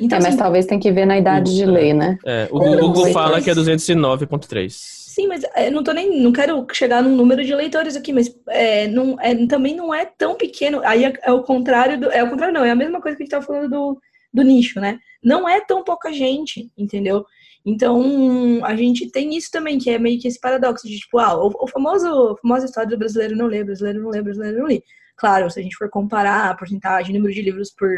[0.00, 2.18] Então, é, mas assim, talvez tem que ver na idade de lei, né?
[2.24, 4.70] É, o Google fala que é 209.3.
[4.70, 6.22] Sim, mas é, eu não tô nem.
[6.22, 10.06] Não quero chegar num número de leitores aqui, mas é, não, é, também não é
[10.06, 10.80] tão pequeno.
[10.84, 12.10] Aí é, é, o contrário do.
[12.10, 12.64] É o contrário, não.
[12.64, 14.00] É a mesma coisa que a gente tava falando do,
[14.32, 14.98] do nicho, né?
[15.22, 17.24] Não é tão pouca gente, entendeu?
[17.64, 21.36] Então, a gente tem isso também, que é meio que esse paradoxo de, tipo, ah,
[21.36, 24.82] o, famoso, famosa história do brasileiro não lê, brasileiro não lê, brasileiro não lê.
[25.16, 27.90] Claro, se a gente for comparar a porcentagem, número de livros por,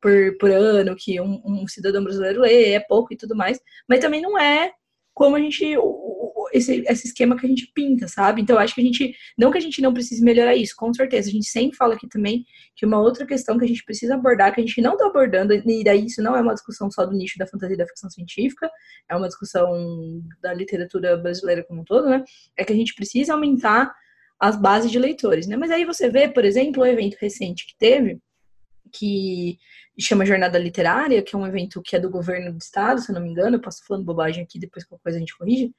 [0.00, 4.00] por, por ano que um, um, cidadão brasileiro lê, é pouco e tudo mais, mas
[4.00, 4.72] também não é
[5.16, 5.64] como a gente,
[6.52, 8.42] esse, esse esquema que a gente pinta, sabe?
[8.42, 11.30] Então, acho que a gente, não que a gente não precise melhorar isso, com certeza,
[11.30, 14.54] a gente sempre fala aqui também que uma outra questão que a gente precisa abordar,
[14.54, 17.16] que a gente não está abordando, e daí isso não é uma discussão só do
[17.16, 18.70] nicho da fantasia e da ficção científica,
[19.08, 22.22] é uma discussão da literatura brasileira como um todo, né?
[22.54, 23.94] É que a gente precisa aumentar
[24.38, 25.56] as bases de leitores, né?
[25.56, 28.20] Mas aí você vê, por exemplo, o evento recente que teve,
[28.92, 29.56] que
[30.02, 33.14] chama Jornada Literária, que é um evento que é do governo do estado, se eu
[33.14, 35.72] não me engano, eu posso falando bobagem aqui, depois qualquer coisa a gente corrige,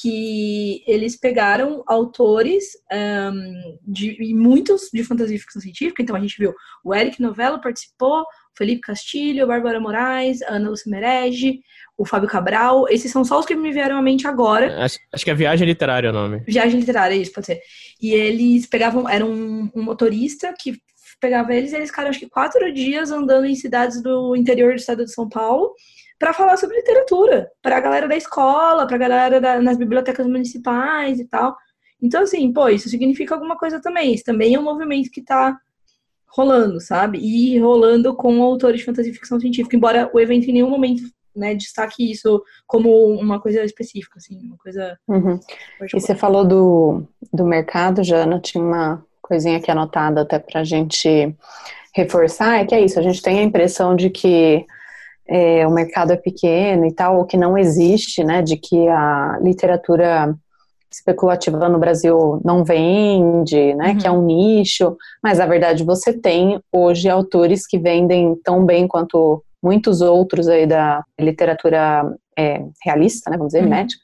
[0.00, 6.38] que eles pegaram autores um, de muitos de fantasia e ficção científica, então a gente
[6.38, 8.24] viu o Eric Novello participou,
[8.56, 11.60] Felipe Castilho, Bárbara Moraes, Ana Lúcia Merege,
[11.96, 12.88] o Fábio Cabral.
[12.88, 14.84] Esses são só os que me vieram à mente agora.
[14.84, 16.42] Acho, acho que é Viagem Literária o nome.
[16.46, 17.60] Viagem Literária, isso, pode ser.
[18.02, 20.80] E eles pegavam, era um, um motorista que
[21.20, 24.78] pegava eles e eles ficaram acho que quatro dias andando em cidades do interior do
[24.78, 25.74] estado de São Paulo
[26.18, 30.26] para falar sobre literatura, para a galera da escola, para a galera da, nas bibliotecas
[30.26, 31.56] municipais e tal.
[32.02, 34.14] Então, assim, pô, isso significa alguma coisa também.
[34.14, 35.56] Isso também é um movimento que está
[36.26, 37.18] rolando, sabe?
[37.18, 41.02] E rolando com autores de fantasia e ficção científica, embora o evento em nenhum momento
[41.34, 44.98] né, destaque isso como uma coisa específica, assim, uma coisa.
[45.06, 45.38] Uhum.
[45.94, 50.64] E você falou do, do mercado, Jana, tinha uma coisinha aqui anotada até para a
[50.64, 51.34] gente
[51.94, 54.64] reforçar, é que é isso, a gente tem a impressão de que
[55.28, 59.38] é, o mercado é pequeno e tal, ou que não existe, né, de que a
[59.42, 60.34] literatura
[60.90, 63.98] especulativa no Brasil não vende, né, uhum.
[63.98, 68.88] que é um nicho, mas na verdade você tem hoje autores que vendem tão bem
[68.88, 73.70] quanto muitos outros aí da literatura é, realista, né, vamos dizer, uhum.
[73.70, 74.02] médica,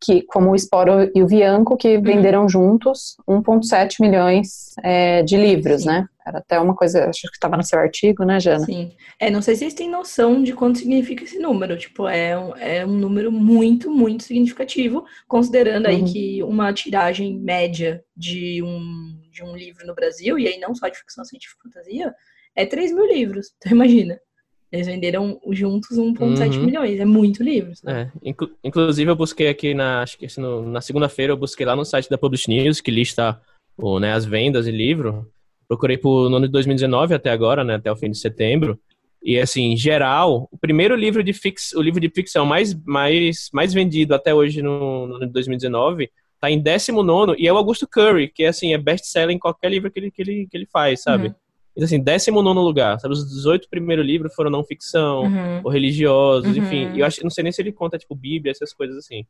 [0.00, 2.02] que como o Sporo e o Bianco, que uhum.
[2.02, 5.88] venderam juntos 1,7 milhões é, de livros, Sim.
[5.88, 6.08] né?
[6.26, 8.64] Era até uma coisa, acho que estava no seu artigo, né, Jana?
[8.66, 8.92] Sim.
[9.18, 11.76] É, não sei se vocês têm noção de quanto significa esse número.
[11.78, 15.90] Tipo, é um, é um número muito, muito significativo, considerando uhum.
[15.90, 20.74] aí que uma tiragem média de um, de um livro no Brasil, e aí não
[20.74, 22.14] só de ficção científica e fantasia,
[22.54, 23.48] é 3 mil livros.
[23.58, 24.20] Então imagina.
[24.70, 26.64] Eles venderam juntos 1,7 uhum.
[26.64, 27.00] milhões.
[27.00, 27.82] É muito livros.
[27.82, 28.12] Né?
[28.22, 28.28] É.
[28.28, 31.84] Inclu inclusive, eu busquei aqui na, acho que no, na segunda-feira, eu busquei lá no
[31.84, 33.40] site da Publish News, que lista
[33.76, 35.26] o, né, as vendas de livro.
[35.66, 38.78] Procurei por no ano de 2019 até agora, né, até o fim de setembro.
[39.22, 43.48] E assim, em geral, o primeiro livro de fix, o livro de ficção mais, mais,
[43.52, 47.56] mais vendido até hoje no, no ano de 2019 tá em 19 e é o
[47.56, 50.66] Augusto Curry, que assim, é best-seller em qualquer livro que ele, que ele, que ele
[50.66, 51.28] faz, sabe?
[51.28, 51.34] Uhum.
[51.78, 53.14] Então, assim, 19 lugar, sabe?
[53.14, 55.60] Os 18 primeiros livros foram não ficção, uhum.
[55.62, 56.64] ou religiosos, uhum.
[56.64, 56.90] enfim.
[56.92, 59.24] E eu acho, não sei nem se ele conta, tipo, Bíblia, essas coisas assim.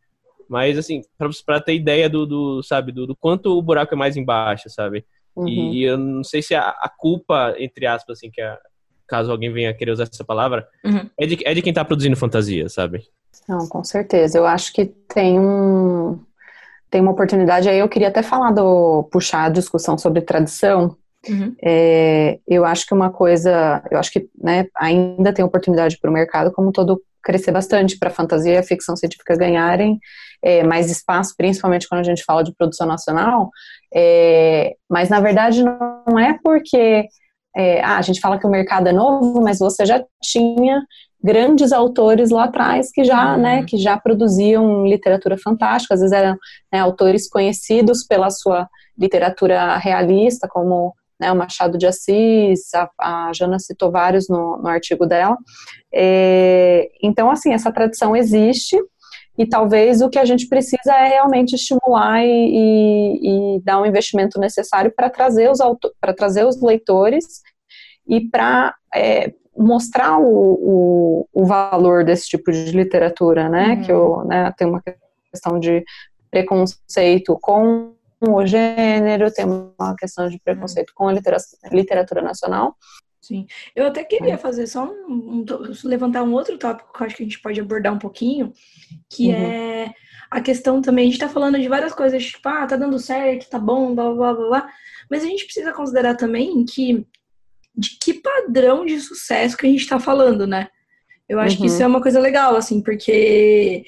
[0.48, 3.98] Mas, assim, pra, pra ter ideia do, do sabe, do, do, quanto o buraco é
[3.98, 5.04] mais embaixo, sabe?
[5.36, 5.46] Uhum.
[5.46, 8.56] E, eu não sei se a, a, culpa, entre aspas, assim, que é,
[9.06, 11.06] caso alguém venha querer usar essa palavra, uhum.
[11.18, 13.04] é, de, é de quem tá produzindo fantasia, sabe?
[13.46, 14.38] Não, com certeza.
[14.38, 16.18] Eu acho que tem um
[16.90, 17.78] tem uma oportunidade aí.
[17.78, 20.96] Eu queria até falar do puxar a discussão sobre tradição,
[21.28, 21.54] Uhum.
[21.62, 26.12] É, eu acho que uma coisa, eu acho que né, ainda tem oportunidade para o
[26.12, 29.98] mercado como todo crescer bastante para a fantasia e a ficção científica ganharem
[30.42, 33.50] é, mais espaço, principalmente quando a gente fala de produção nacional.
[33.94, 37.06] É, mas na verdade não é porque
[37.56, 40.80] é, ah, a gente fala que o mercado é novo, mas você já tinha
[41.22, 43.42] grandes autores lá atrás que já, uhum.
[43.42, 46.36] né, que já produziam literatura fantástica, às vezes eram
[46.72, 53.32] né, autores conhecidos pela sua literatura realista, como né, o Machado de Assis, a, a
[53.32, 55.36] Jana citou vários no, no artigo dela.
[55.92, 58.76] É, então, assim, essa tradição existe
[59.36, 63.86] e talvez o que a gente precisa é realmente estimular e, e, e dar um
[63.86, 65.58] investimento necessário para trazer, os
[66.00, 67.24] para trazer os leitores
[68.06, 73.74] e para é, mostrar o, o, o, valor desse tipo de literatura, né?
[73.74, 73.82] Uhum.
[73.82, 74.82] Que eu, né, tem uma
[75.30, 75.84] questão de
[76.30, 82.76] preconceito com o gênero, tem uma questão de preconceito com a literatura, literatura nacional.
[83.20, 84.38] Sim, eu até queria é.
[84.38, 85.44] fazer só um, um,
[85.84, 88.52] levantar um outro tópico que eu acho que a gente pode abordar um pouquinho,
[89.10, 89.34] que uhum.
[89.34, 89.94] é
[90.30, 93.48] a questão também, a gente tá falando de várias coisas, tipo, ah, tá dando certo,
[93.48, 94.68] tá bom, blá, blá, blá, blá,
[95.10, 97.06] mas a gente precisa considerar também que
[97.74, 100.68] de que padrão de sucesso que a gente tá falando, né?
[101.28, 101.60] Eu acho uhum.
[101.60, 101.84] que isso uhum.
[101.84, 103.84] é uma coisa legal, assim, porque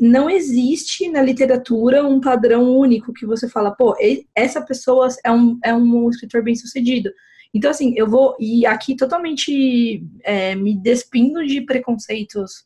[0.00, 3.96] não existe na literatura um padrão único que você fala, pô,
[4.34, 7.10] essa pessoa é um, é um escritor bem sucedido.
[7.54, 12.64] Então, assim, eu vou, e aqui totalmente é, me despindo de preconceitos,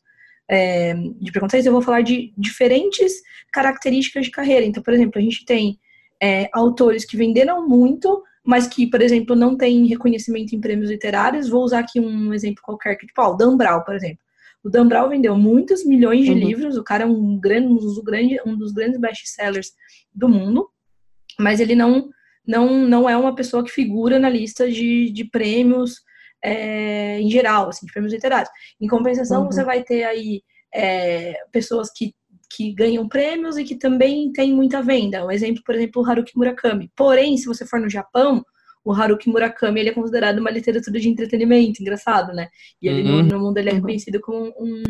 [0.49, 4.65] é, de preconceitos, eu vou falar de diferentes características de carreira.
[4.65, 5.77] Então, por exemplo, a gente tem
[6.21, 11.49] é, autores que venderam muito, mas que, por exemplo, não têm reconhecimento em prêmios literários.
[11.49, 14.19] Vou usar aqui um exemplo qualquer, que, tipo, ó, Dan Brown, por exemplo.
[14.67, 16.37] O Dan Brown vendeu muitos milhões de uhum.
[16.39, 19.71] livros, o cara é um, grande, um, dos, grande, um dos grandes best-sellers
[20.13, 20.69] do mundo,
[21.39, 22.09] mas ele não,
[22.45, 26.01] não, não é uma pessoa que figura na lista de, de prêmios
[26.43, 28.49] é, em geral, assim, de prêmios literários.
[28.81, 29.49] Em compensação, uhum.
[29.49, 30.41] você vai ter aí
[30.75, 32.13] é, pessoas que,
[32.53, 35.25] que ganham prêmios e que também têm muita venda.
[35.25, 36.91] Um exemplo, por exemplo, o Haruki Murakami.
[36.93, 38.43] Porém, se você for no Japão,
[38.87, 42.47] o Haruki Murakami ele é considerado uma literatura de entretenimento, engraçado, né?
[42.81, 43.17] E ele uhum.
[43.17, 43.79] no, no, mundo ele é uhum.
[43.79, 44.83] reconhecido como um,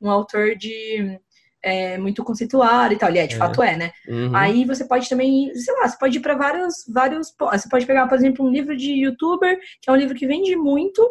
[0.00, 1.20] um autor de
[1.62, 3.10] é, muito conceituado e tal.
[3.10, 3.38] Ele é, de é.
[3.38, 3.92] fato é, né?
[4.08, 4.34] Uhum.
[4.34, 7.34] Aí você pode também, sei lá, você pode ir para vários, vários.
[7.38, 10.56] Você pode pegar, por exemplo, um livro de youtuber, que é um livro que vende
[10.56, 11.06] muito,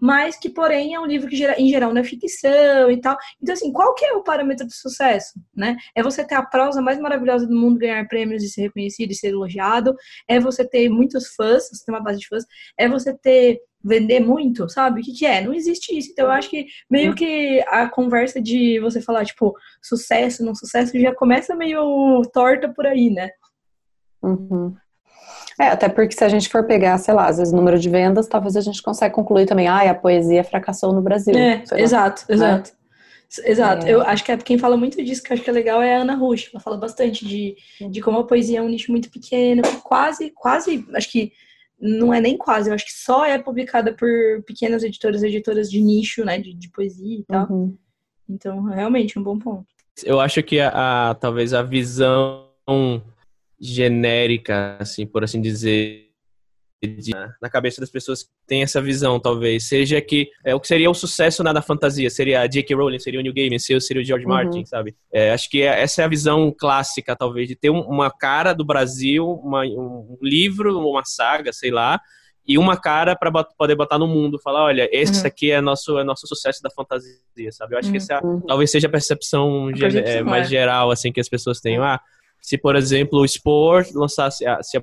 [0.00, 3.16] mas que, porém, é um livro que, em geral, não é ficção e tal.
[3.42, 5.76] Então, assim, qual que é o parâmetro de sucesso, né?
[5.94, 9.14] É você ter a prosa mais maravilhosa do mundo, ganhar prêmios e ser reconhecido e
[9.14, 9.94] ser elogiado,
[10.28, 12.44] é você ter muitos fãs, você ter uma base de fãs,
[12.78, 15.00] é você ter vender muito, sabe?
[15.00, 15.42] O que, que é?
[15.42, 16.10] Não existe isso.
[16.10, 20.98] Então, eu acho que meio que a conversa de você falar, tipo, sucesso, não sucesso,
[20.98, 23.28] já começa meio torta por aí, né?
[24.22, 24.74] Uhum.
[25.58, 28.26] É, até porque se a gente for pegar, sei lá, às vezes número de vendas,
[28.26, 31.34] talvez a gente consiga concluir também, ah, a poesia fracassou no Brasil.
[31.36, 32.44] É, exato, lá, né?
[32.46, 32.72] exato.
[33.44, 33.92] Exato, é.
[33.92, 35.96] eu acho que é, quem fala muito disso, que eu acho que é legal, é
[35.96, 36.50] a Ana Rush.
[36.52, 37.56] Ela fala bastante de,
[37.90, 41.32] de como a poesia é um nicho muito pequeno, quase, quase, acho que
[41.80, 44.08] não é nem quase, eu acho que só é publicada por
[44.46, 47.50] pequenas editoras, editoras de nicho, né, de, de poesia e tal.
[47.50, 47.76] Uhum.
[48.28, 49.66] Então, realmente, um bom ponto.
[50.04, 52.46] Eu acho que a, a talvez a visão
[53.64, 56.10] genérica, assim, por assim dizer,
[56.86, 59.66] de, na cabeça das pessoas que têm essa visão, talvez.
[59.66, 62.74] Seja que é, o que seria o sucesso na da fantasia, seria a J.K.
[62.74, 64.32] Rowling, seria o New Game, seria o George uhum.
[64.32, 64.94] Martin, sabe?
[65.12, 68.52] É, acho que é, essa é a visão clássica, talvez, de ter um, uma cara
[68.52, 72.00] do Brasil, uma, um livro, uma saga, sei lá,
[72.46, 75.26] e uma cara para poder botar no mundo, falar, olha, esse uhum.
[75.26, 77.74] aqui é nosso é nosso sucesso da fantasia, sabe?
[77.74, 77.92] Eu acho uhum.
[77.92, 80.50] que essa é talvez seja a percepção é, mais é.
[80.50, 81.78] geral assim que as pessoas têm.
[81.78, 81.98] Ah,
[82.44, 84.82] se por exemplo o Sport lançasse, se a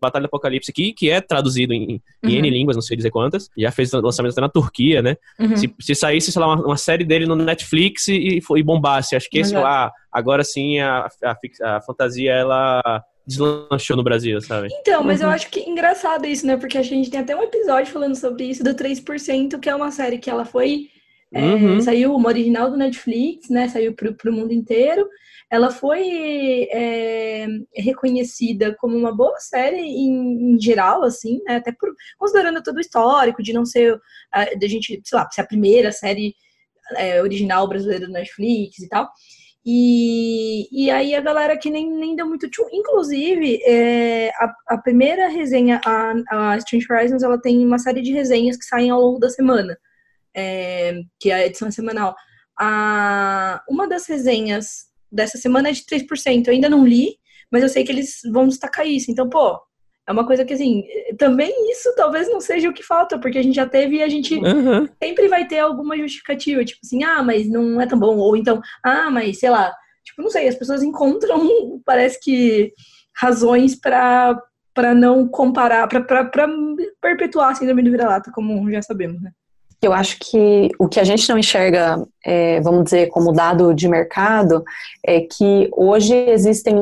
[0.00, 2.30] Batalha do Apocalipse, que, que é traduzido em, em uhum.
[2.30, 3.48] N línguas, não sei dizer quantas.
[3.58, 5.16] Já fez lançamento até na Turquia, né?
[5.40, 5.56] Uhum.
[5.56, 9.28] Se, se saísse, sei lá, uma, uma, série dele no Netflix e, e bombasse, acho
[9.28, 14.68] que esse, ah, agora sim a, a, a fantasia, ela deslanchou no Brasil, sabe?
[14.80, 15.26] Então, mas uhum.
[15.26, 16.56] eu acho que engraçado isso, né?
[16.56, 19.90] Porque a gente tem até um episódio falando sobre isso, do 3%, que é uma
[19.90, 20.88] série que ela foi...
[21.34, 21.80] É, uhum.
[21.80, 23.66] Saiu uma original do Netflix, né?
[23.66, 25.08] Saiu pro, pro mundo inteiro
[25.52, 31.56] ela foi é, reconhecida como uma boa série em, em geral, assim, né?
[31.56, 34.00] até por, considerando todo o histórico de não ser
[34.32, 36.34] a, de a gente, sei lá, ser a primeira série
[36.96, 39.10] é, original brasileira do Netflix e tal.
[39.62, 42.66] E, e aí a galera que nem, nem deu muito tchum.
[42.72, 48.10] Inclusive, é, a, a primeira resenha, a, a Strange Horizons, ela tem uma série de
[48.10, 49.76] resenhas que saem ao longo da semana,
[50.34, 52.16] é, que é a edição semanal.
[52.58, 56.46] A, uma das resenhas dessa semana é de 3%.
[56.46, 57.16] Eu ainda não li,
[57.50, 59.10] mas eu sei que eles vão destacar isso.
[59.10, 59.60] Então, pô,
[60.08, 60.84] é uma coisa que, assim,
[61.18, 64.08] também isso talvez não seja o que falta, porque a gente já teve e a
[64.08, 64.88] gente uhum.
[65.02, 68.60] sempre vai ter alguma justificativa, tipo assim, ah, mas não é tão bom, ou então,
[68.82, 69.72] ah, mas sei lá,
[70.04, 72.72] tipo, não sei, as pessoas encontram, parece que,
[73.14, 74.40] razões para
[74.74, 76.24] para não comparar, para
[76.98, 79.30] perpetuar a síndrome do vira-lata, como já sabemos, né?
[79.82, 83.88] Eu acho que o que a gente não enxerga, é, vamos dizer, como dado de
[83.88, 84.62] mercado,
[85.04, 86.74] é que hoje existem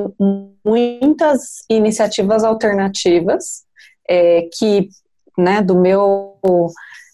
[0.63, 3.63] muitas iniciativas alternativas
[4.07, 4.91] é, que,
[5.39, 6.37] né, do meu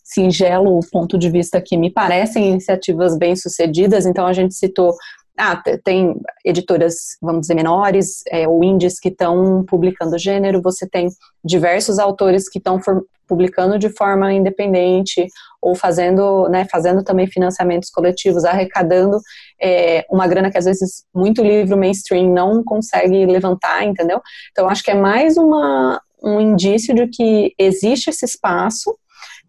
[0.03, 4.07] singelo ponto de vista aqui, me parecem iniciativas bem sucedidas.
[4.07, 4.93] Então, a gente citou
[5.39, 11.09] ah, tem editoras, vamos dizer, menores é, ou indies que estão publicando gênero, você tem
[11.45, 12.81] diversos autores que estão
[13.27, 15.27] publicando de forma independente
[15.61, 19.19] ou fazendo, né, fazendo também financiamentos coletivos, arrecadando
[19.61, 24.21] é, uma grana que às vezes muito livro mainstream não consegue levantar, entendeu?
[24.53, 28.97] Então acho que é mais uma, um indício de que existe esse espaço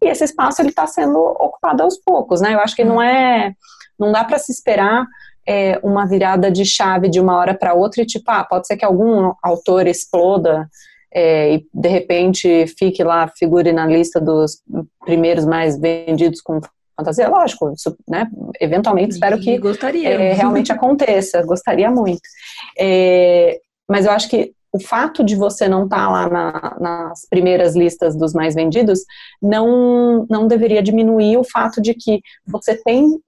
[0.02, 2.54] e esse espaço ele está sendo ocupado aos poucos, né?
[2.54, 3.52] Eu acho que não é,
[3.98, 5.06] não dá para se esperar
[5.48, 8.76] é, uma virada de chave de uma hora para outra e tipo, ah, pode ser
[8.76, 10.68] que algum autor exploda
[11.10, 14.62] é, e de repente fique lá, figure na lista dos
[15.06, 16.60] primeiros mais vendidos com
[16.94, 18.28] fantasia, lógico, isso, né,
[18.60, 20.10] eventualmente espero que gostaria.
[20.10, 22.20] É, realmente aconteça, gostaria muito.
[22.78, 23.58] É,
[23.88, 27.74] mas eu acho que o fato de você não estar tá lá na, nas primeiras
[27.74, 29.00] listas dos mais vendidos
[29.40, 33.18] não, não deveria diminuir o fato de que você tem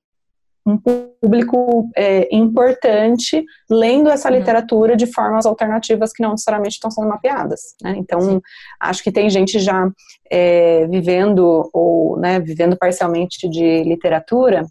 [0.66, 4.36] um público é, importante lendo essa uhum.
[4.36, 7.74] literatura de formas alternativas que não necessariamente estão sendo mapeadas.
[7.82, 7.94] Né?
[7.96, 8.40] Então, Sim.
[8.78, 9.90] acho que tem gente já
[10.30, 14.64] é, vivendo ou né, vivendo parcialmente de literatura.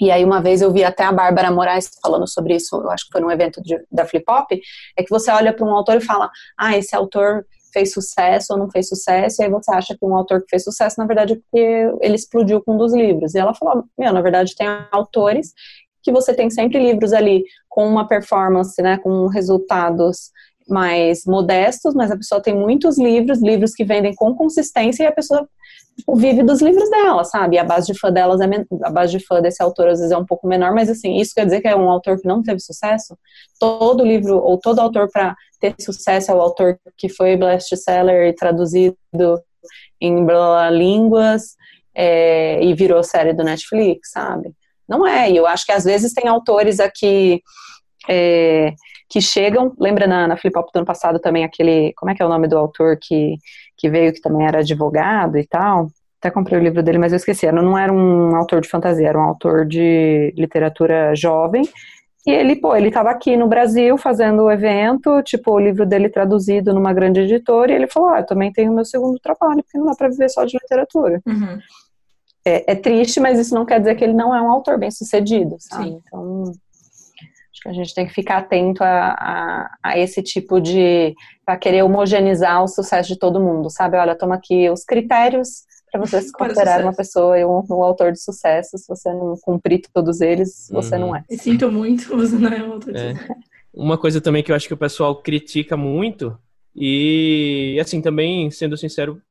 [0.00, 3.06] E aí, uma vez eu vi até a Bárbara Moraes falando sobre isso, eu acho
[3.06, 5.96] que foi num evento de, da Flip Hop, é que você olha para um autor
[5.96, 9.94] e fala, ah, esse autor fez sucesso ou não fez sucesso, e aí você acha
[9.94, 12.94] que um autor que fez sucesso, na verdade, é porque ele explodiu com um dos
[12.94, 13.34] livros.
[13.34, 15.52] E ela falou, meu, na verdade, tem autores
[16.02, 20.30] que você tem sempre livros ali com uma performance, né, com resultados
[20.68, 25.12] mais modestos, mas a pessoa tem muitos livros, livros que vendem com consistência e a
[25.12, 25.46] pessoa
[25.96, 27.56] tipo, vive dos livros dela, sabe?
[27.56, 28.46] E a base de fã delas é
[28.82, 31.34] a base de fã desse autor às vezes é um pouco menor, mas assim, isso
[31.34, 33.16] quer dizer que é um autor que não teve sucesso?
[33.58, 35.36] Todo livro ou todo autor para
[35.72, 38.96] ter sucesso é o autor que foi best-seller e traduzido
[40.00, 40.26] em
[40.72, 41.56] línguas
[41.94, 44.52] é, e virou série do Netflix, sabe?
[44.88, 47.40] Não é, e eu acho que às vezes tem autores aqui
[48.08, 48.74] é,
[49.08, 52.22] que chegam, lembra na, na Flip Hop do ano passado também aquele, como é que
[52.22, 53.36] é o nome do autor que,
[53.78, 55.88] que veio, que também era advogado e tal,
[56.20, 59.18] até comprei o livro dele, mas eu esqueci, não era um autor de fantasia, era
[59.18, 61.62] um autor de literatura jovem,
[62.26, 66.08] e ele, pô, ele estava aqui no Brasil fazendo o evento, tipo, o livro dele
[66.08, 69.76] traduzido numa grande editora, e ele falou, ah, eu também tenho meu segundo trabalho, porque
[69.76, 71.20] não dá para viver só de literatura.
[71.26, 71.58] Uhum.
[72.46, 74.90] é, é, triste, mas isso não quer dizer que ele não é um autor bem
[74.90, 75.90] sucedido, sabe?
[75.90, 76.02] Sim.
[76.06, 81.14] Então, acho que a gente tem que ficar atento a, a, a esse tipo de.
[81.44, 83.98] para querer homogeneizar o sucesso de todo mundo, sabe?
[83.98, 85.64] Olha, toma aqui os critérios
[85.94, 88.76] para você se considerar uma pessoa e um, um, autor de sucesso.
[88.76, 91.00] Se você não cumprir todos eles, você uhum.
[91.00, 91.24] não é.
[91.30, 93.14] E sinto muito, você não é um autor de é.
[93.14, 93.40] sucesso.
[93.72, 96.36] Uma coisa também que eu acho que o pessoal critica muito,
[96.74, 99.22] e assim, também, sendo sincero,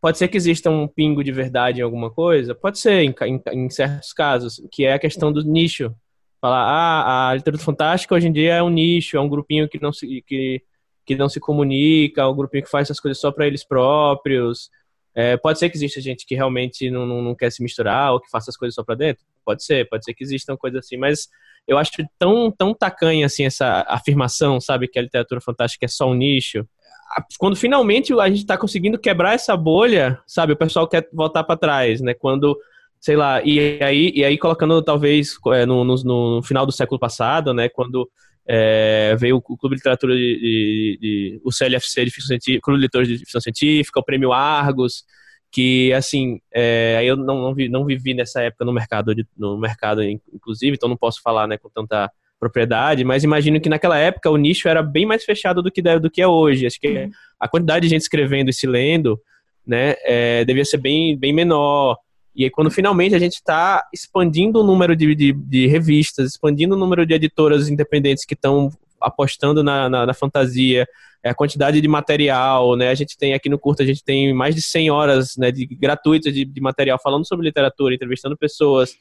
[0.00, 3.42] pode ser que exista um pingo de verdade em alguma coisa, pode ser em, em,
[3.52, 5.94] em certos casos, que é a questão do nicho.
[6.40, 9.80] Falar, ah, a literatura fantástica hoje em dia é um nicho, é um grupinho que
[9.80, 10.62] não se, que,
[11.06, 14.68] que não se comunica, é um grupinho que faz essas coisas só para eles próprios.
[15.18, 18.20] É, pode ser que exista gente que realmente não, não, não, quer se misturar ou
[18.20, 19.24] que faça as coisas só para dentro.
[19.44, 21.28] Pode ser, pode ser que existam coisas assim, mas
[21.66, 26.08] eu acho tão, tão tacanha assim essa afirmação, sabe, que a literatura fantástica é só
[26.08, 26.64] um nicho
[27.38, 31.56] quando finalmente a gente está conseguindo quebrar essa bolha, sabe, o pessoal quer voltar para
[31.56, 32.14] trás, né?
[32.14, 32.58] Quando,
[33.00, 36.98] sei lá, e aí, e aí colocando talvez é, no, no, no final do século
[36.98, 37.68] passado, né?
[37.68, 38.08] Quando
[38.48, 42.78] é, veio o Clube de Literatura de, de, de, o CLFC de ficção científica, Clube
[42.78, 45.04] de Leitores de Ficção Científica, o Prêmio Argos,
[45.52, 50.02] que assim, é, eu não, não, vi, não vivi nessa época no mercado, no mercado
[50.02, 54.36] inclusive, então não posso falar né, com tanta propriedade, mas imagino que naquela época o
[54.36, 56.66] nicho era bem mais fechado do que, do que é hoje.
[56.66, 57.10] Acho que uhum.
[57.38, 59.20] a quantidade de gente escrevendo e se lendo,
[59.66, 61.98] né, é, devia ser bem, bem menor.
[62.38, 66.76] E aí, quando finalmente a gente está expandindo o número de, de, de, revistas, expandindo
[66.76, 68.70] o número de editoras independentes que estão
[69.00, 70.86] apostando na, na, na, fantasia,
[71.20, 72.90] é, a quantidade de material, né?
[72.90, 75.66] A gente tem aqui no curto, a gente tem mais de 100 horas né, de,
[75.66, 78.94] gratuitas de, de material falando sobre literatura, entrevistando pessoas,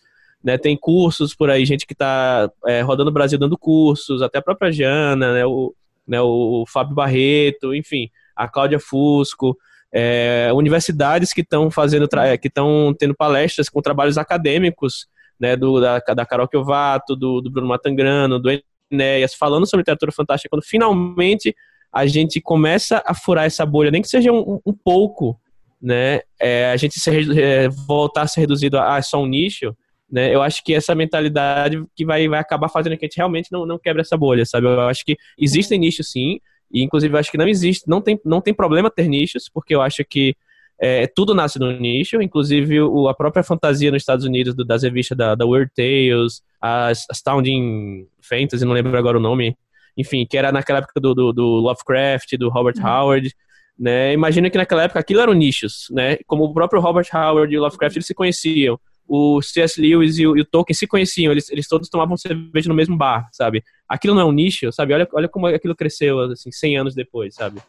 [0.43, 4.39] né, tem cursos por aí, gente que está é, rodando o Brasil dando cursos, até
[4.39, 5.75] a própria Jana, né, o,
[6.07, 9.55] né, o Fábio Barreto, enfim, a Cláudia Fusco,
[9.99, 12.07] é, universidades que estão fazendo,
[12.39, 15.07] que estão tendo palestras com trabalhos acadêmicos,
[15.39, 18.49] né, do, da, da Carol Kiovato, do, do Bruno Matangrano, do
[18.91, 21.55] Enéas, falando sobre literatura fantástica, quando finalmente
[21.91, 25.35] a gente começa a furar essa bolha, nem que seja um, um pouco,
[25.81, 29.75] né, é, a gente se, é, voltar a ser reduzido a, a só um nicho,
[30.09, 30.33] né?
[30.33, 33.65] Eu acho que essa mentalidade que vai, vai acabar fazendo que a gente realmente não,
[33.65, 34.65] não quebre essa bolha, sabe?
[34.65, 36.39] Eu acho que existem nichos sim,
[36.71, 39.73] e inclusive eu acho que não existe, não tem, não tem problema ter nichos, porque
[39.73, 40.35] eu acho que
[40.79, 44.83] é, tudo nasce no nicho, inclusive o, a própria fantasia nos Estados Unidos do, das
[44.83, 49.57] revistas da, da Weird Tales, as, Astounding Fantasy, não lembro agora o nome,
[49.97, 52.87] enfim, que era naquela época do, do, do Lovecraft, do Robert uhum.
[52.87, 53.33] Howard,
[53.77, 54.13] né?
[54.13, 56.17] Imagina que naquela época aquilo eram nichos, né?
[56.27, 59.79] Como o próprio Robert Howard e o Lovecraft eles se conheciam o C.S.
[59.79, 62.97] Lewis e o, e o, Tolkien se conheciam, eles, eles todos tomavam cerveja no mesmo
[62.97, 63.63] bar, sabe?
[63.87, 64.93] Aquilo não é um nicho, sabe?
[64.93, 67.61] Olha, olha como aquilo cresceu, assim, 100 anos depois, sabe?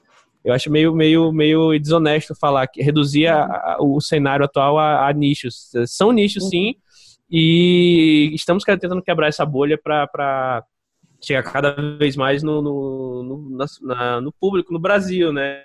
[0.45, 5.09] Eu acho meio, meio, meio desonesto falar que reduzir a, a, o cenário atual a,
[5.09, 5.71] a, nichos.
[5.87, 6.75] São nichos, sim,
[7.31, 10.65] e estamos tentando quebrar essa bolha para
[11.21, 15.63] chegar cada vez mais no, no, no, na, no público, no Brasil, né?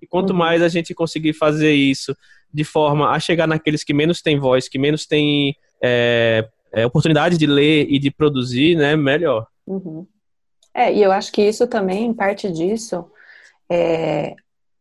[0.00, 0.36] E quanto uhum.
[0.36, 2.16] mais a gente conseguir fazer isso
[2.52, 7.38] de forma a chegar naqueles que menos têm voz, que menos têm é, é, oportunidade
[7.38, 9.46] de ler e de produzir, né, melhor.
[9.66, 10.06] Uhum.
[10.74, 13.04] É, e eu acho que isso também, parte disso,
[13.70, 14.34] é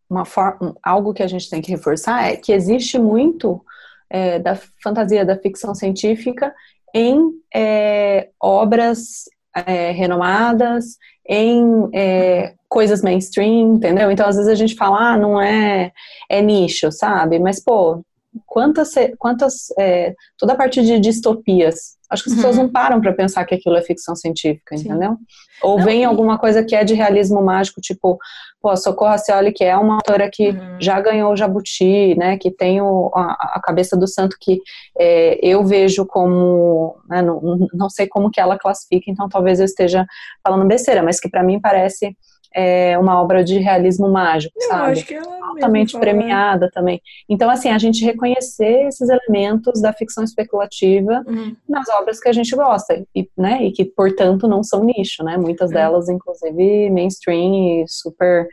[0.10, 3.64] uma forma, algo que a gente tem que reforçar é que existe muito
[4.10, 6.54] é, da fantasia da ficção científica
[6.94, 10.98] em é, obras é, renomadas,
[11.28, 14.12] em é, coisas mainstream, entendeu?
[14.12, 15.92] Então, às vezes a gente fala, ah, não é,
[16.30, 17.40] é nicho, sabe?
[17.40, 18.02] Mas, pô,
[18.46, 21.98] quantas, quantas é, toda a parte de distopias.
[22.10, 22.64] Acho que as pessoas uhum.
[22.64, 24.88] não param para pensar que aquilo é ficção científica, Sim.
[24.88, 25.16] entendeu?
[25.62, 26.06] Ou não, vem e...
[26.06, 28.18] alguma coisa que é de realismo mágico, tipo,
[28.60, 30.78] pô, Socorro Racioli, que é uma autora que uhum.
[30.80, 34.60] já ganhou o Jabuti, né, que tem o, a, a, cabeça do santo que
[34.98, 39.66] é, eu vejo como, né, não, não sei como que ela classifica, então talvez eu
[39.66, 40.04] esteja
[40.44, 42.16] falando besteira, mas que para mim parece
[42.54, 44.92] é uma obra de realismo mágico, eu sabe?
[44.92, 47.02] Acho que ela Altamente premiada também.
[47.28, 51.56] Então, assim, a gente reconhecer esses elementos da ficção especulativa uhum.
[51.68, 55.38] nas obras que a gente gosta, e, né, e que, portanto, não são nicho, né?
[55.38, 55.76] Muitas uhum.
[55.76, 58.48] delas, inclusive, mainstream e super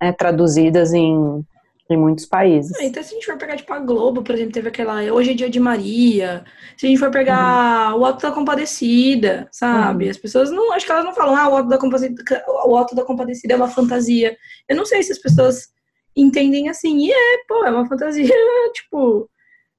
[0.00, 1.44] né, traduzidas em
[1.90, 2.78] em muitos países.
[2.78, 5.32] É, então, se a gente for pegar, tipo, a Globo, por exemplo, teve aquela Hoje
[5.32, 6.44] é Dia de Maria.
[6.76, 8.00] Se a gente for pegar uhum.
[8.00, 10.04] o Alto da Compadecida, sabe?
[10.04, 10.10] Uhum.
[10.10, 12.94] As pessoas não, acho que elas não falam, ah, o Alto, da Compadecida, o Alto
[12.94, 14.36] da Compadecida é uma fantasia.
[14.68, 15.68] Eu não sei se as pessoas
[16.16, 17.06] entendem assim.
[17.06, 18.24] E é, pô, é uma fantasia,
[18.72, 19.28] tipo,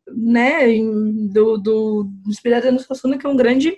[0.08, 0.68] né,
[1.32, 3.78] do, do, do Inspirada no Suassuna, que é um grande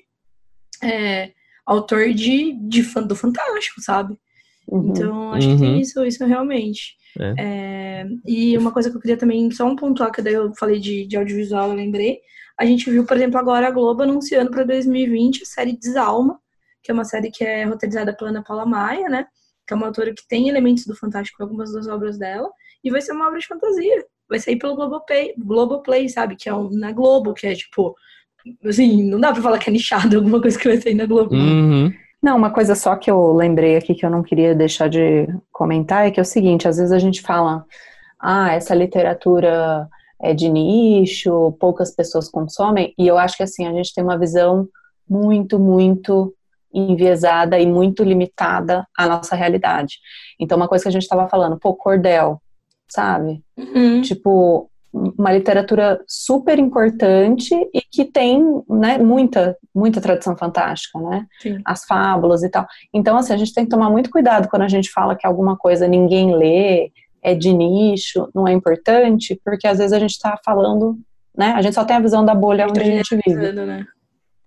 [0.81, 1.31] é,
[1.65, 4.17] autor de, de, do fantástico, sabe?
[4.67, 4.89] Uhum.
[4.89, 5.55] Então, acho uhum.
[5.55, 5.79] que tem uhum.
[5.79, 7.02] isso, isso realmente.
[7.19, 7.33] É.
[7.37, 10.79] É, e uma coisa que eu queria também, só um pontuar, que daí eu falei
[10.79, 12.19] de, de audiovisual, eu lembrei.
[12.59, 16.39] A gente viu, por exemplo, agora a Globo anunciando para 2020 a série Desalma,
[16.81, 19.25] que é uma série que é roteirizada pela Ana Paula Maia, né?
[19.65, 22.49] Que é uma autora que tem elementos do fantástico em algumas das obras dela.
[22.83, 24.05] E vai ser uma obra de fantasia.
[24.29, 26.35] Vai sair pelo Globoplay, Globoplay sabe?
[26.35, 27.95] Que é um, na Globo, que é tipo.
[28.65, 31.33] Assim, não dá pra falar que é nichado alguma coisa que vai sair na Globo.
[31.33, 31.93] Uhum.
[32.23, 36.07] Não, uma coisa só que eu lembrei aqui que eu não queria deixar de comentar
[36.07, 37.65] é que é o seguinte: às vezes a gente fala,
[38.17, 39.89] ah, essa literatura
[40.21, 44.17] é de nicho, poucas pessoas consomem, e eu acho que assim, a gente tem uma
[44.17, 44.69] visão
[45.07, 46.33] muito, muito
[46.73, 49.97] enviesada e muito limitada à nossa realidade.
[50.39, 52.41] Então, uma coisa que a gente estava falando, pô, cordel,
[52.87, 53.43] sabe?
[53.57, 54.01] Uhum.
[54.01, 61.25] Tipo, uma literatura super importante e que tem, né, muita, muita tradição fantástica, né?
[61.41, 61.57] Sim.
[61.65, 62.65] As fábulas e tal.
[62.93, 65.57] Então, assim, a gente tem que tomar muito cuidado quando a gente fala que alguma
[65.57, 66.91] coisa ninguém lê,
[67.23, 70.99] é de nicho, não é importante, porque às vezes a gente está falando,
[71.35, 71.53] né?
[71.53, 73.51] A gente só tem a visão da bolha onde a gente vive.
[73.51, 73.85] Né?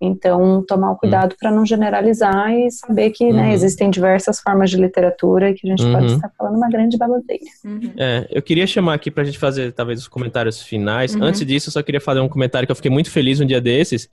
[0.01, 1.37] Então, tomar o cuidado uhum.
[1.41, 3.37] para não generalizar e saber que né, uhum.
[3.49, 5.93] né, existem diversas formas de literatura e que a gente uhum.
[5.93, 7.45] pode estar falando uma grande balanceira.
[7.65, 7.93] Uhum.
[7.97, 11.15] É, eu queria chamar aqui para a gente fazer talvez os comentários finais.
[11.15, 11.23] Uhum.
[11.23, 13.61] Antes disso, eu só queria fazer um comentário que eu fiquei muito feliz um dia
[13.61, 14.09] desses,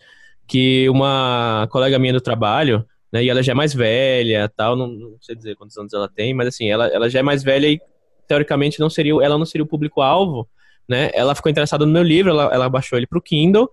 [0.47, 4.87] que uma colega minha do trabalho, né, e ela já é mais velha, tal, não,
[4.87, 7.67] não sei dizer quantos anos ela tem, mas assim, ela, ela já é mais velha
[7.67, 7.79] e
[8.25, 10.47] teoricamente não seria, ela não seria o público-alvo,
[10.87, 11.11] né?
[11.13, 13.69] Ela ficou interessada no meu livro, ela, ela baixou ele para o Kindle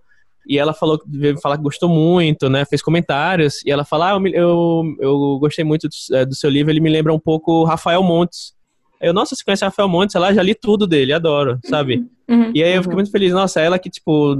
[0.47, 2.65] e ela falou veio falar que gostou muito, né?
[2.65, 6.49] Fez comentários e ela falou: ah, eu, eu, eu gostei muito do, é, do, seu
[6.49, 8.53] livro, ele me lembra um pouco Rafael Montes.
[8.99, 10.15] Eu, nossa, você conhece Rafael Montes?
[10.15, 12.05] Ela já li tudo dele, adoro, sabe?
[12.29, 13.33] Uhum, uhum, e aí eu fiquei muito feliz.
[13.33, 14.35] Nossa, ela que, tipo,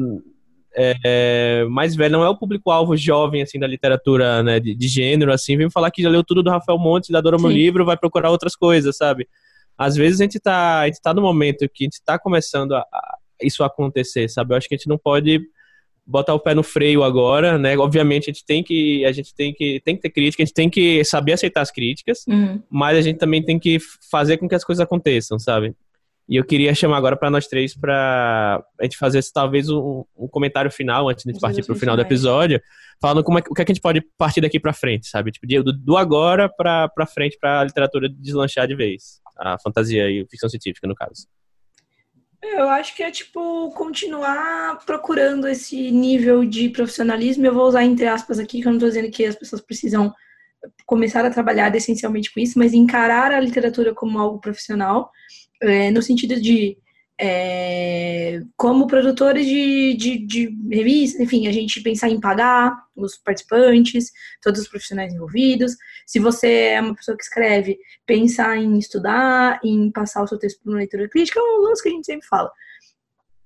[0.76, 4.88] é, é, mais velha, não é o público-alvo jovem, assim, da literatura, né, de, de,
[4.88, 7.48] gênero, assim, veio falar que já leu tudo do Rafael Montes, adorou Sim.
[7.48, 9.28] meu livro, vai procurar outras coisas, sabe?
[9.78, 12.74] Às vezes a gente tá, a gente tá no momento que a gente tá começando
[12.74, 14.54] a, a isso acontecer, sabe?
[14.54, 15.42] Eu acho que a gente não pode
[16.06, 17.78] botar o pé no freio agora, né?
[17.78, 20.54] Obviamente a gente tem que a gente tem que tem que ter crítica, a gente
[20.54, 22.62] tem que saber aceitar as críticas, uhum.
[22.70, 23.78] mas a gente também tem que
[24.10, 25.76] fazer com que as coisas aconteçam, sabe?
[26.32, 30.28] E eu queria chamar agora para nós três para a gente fazer talvez um, um,
[30.28, 32.62] comentário final antes de partir para o final do episódio,
[33.02, 35.32] falando como é, o que, é que a gente pode partir daqui para frente, sabe?
[35.32, 40.22] Tipo, do, do agora para frente para a literatura deslanchar de vez, a fantasia e
[40.22, 41.28] a ficção científica no caso.
[42.44, 47.46] Eu acho que é tipo continuar procurando esse nível de profissionalismo.
[47.46, 50.14] Eu vou usar entre aspas aqui, que eu não estou dizendo que as pessoas precisam
[50.86, 55.12] começar a trabalhar essencialmente com isso, mas encarar a literatura como algo profissional,
[55.62, 56.78] é, no sentido de
[57.24, 64.12] é, como produtores de, de, de revistas, enfim, a gente pensar em pagar os participantes,
[64.42, 65.76] todos os profissionais envolvidos.
[66.08, 70.64] Se você é uma pessoa que escreve, pensar em estudar, em passar o seu texto
[70.64, 72.52] para uma leitura crítica, é um lance que a gente sempre fala.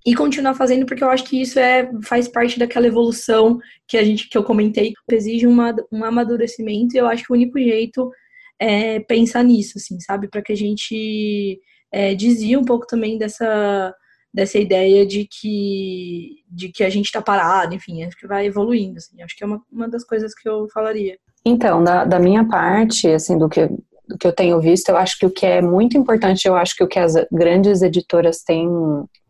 [0.05, 4.05] E continuar fazendo, porque eu acho que isso é, faz parte daquela evolução que a
[4.05, 7.59] gente que eu comentei, que exige uma, um amadurecimento, e eu acho que o único
[7.59, 8.09] jeito
[8.57, 10.29] é pensar nisso, assim, sabe?
[10.29, 11.59] Para que a gente
[11.95, 13.95] é, dizia um pouco também dessa,
[14.33, 18.97] dessa ideia de que, de que a gente está parado, enfim, acho que vai evoluindo.
[18.97, 21.17] Assim, acho que é uma, uma das coisas que eu falaria.
[21.45, 23.69] Então, da, da minha parte, assim, do que,
[24.09, 26.75] do que eu tenho visto, eu acho que o que é muito importante, eu acho
[26.75, 28.67] que o que as grandes editoras têm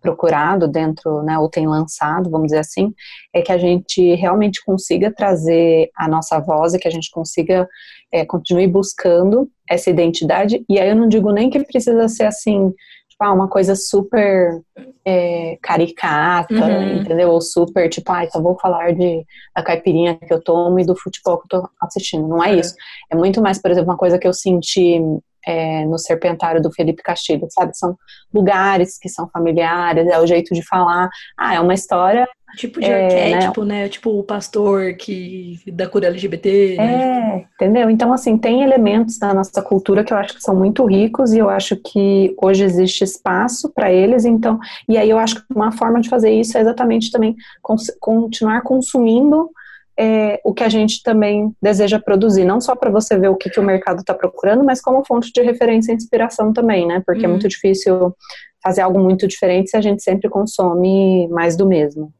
[0.01, 2.93] procurado dentro, né, ou têm lançado, vamos dizer assim,
[3.33, 7.67] é que a gente realmente consiga trazer a nossa voz e que a gente consiga
[8.15, 10.63] é, continue buscando essa identidade.
[10.69, 12.69] E aí eu não digo nem que precisa ser assim,
[13.09, 14.61] tipo, ah, uma coisa super
[15.05, 17.01] é, caricata, uhum.
[17.01, 17.31] entendeu?
[17.31, 20.95] Ou super, tipo, ah, só vou falar de, da caipirinha que eu tomo e do
[20.95, 22.25] futebol que eu tô assistindo.
[22.25, 22.59] Não é, é.
[22.59, 22.73] isso.
[23.11, 25.01] É muito mais, por exemplo, uma coisa que eu senti
[25.45, 27.77] é, no Serpentário do Felipe Castilho, sabe?
[27.77, 27.97] São
[28.33, 31.09] lugares que são familiares, é o jeito de falar.
[31.37, 32.27] Ah, é uma história.
[32.55, 33.83] Tipo de é, arquétipo, né?
[33.83, 33.89] né?
[33.89, 36.77] Tipo o pastor que da cura LGBT.
[36.77, 36.85] Né?
[36.85, 37.49] É, tipo...
[37.55, 37.89] entendeu?
[37.89, 41.39] Então, assim, tem elementos da nossa cultura que eu acho que são muito ricos e
[41.39, 44.25] eu acho que hoje existe espaço para eles.
[44.25, 47.91] Então, e aí eu acho que uma forma de fazer isso é exatamente também cons
[47.99, 49.49] continuar consumindo
[49.97, 53.49] é, o que a gente também deseja produzir, não só para você ver o que,
[53.49, 57.01] que o mercado está procurando, mas como fonte de referência e inspiração também, né?
[57.05, 57.27] Porque uhum.
[57.27, 58.13] é muito difícil
[58.61, 62.13] fazer algo muito diferente se a gente sempre consome mais do mesmo.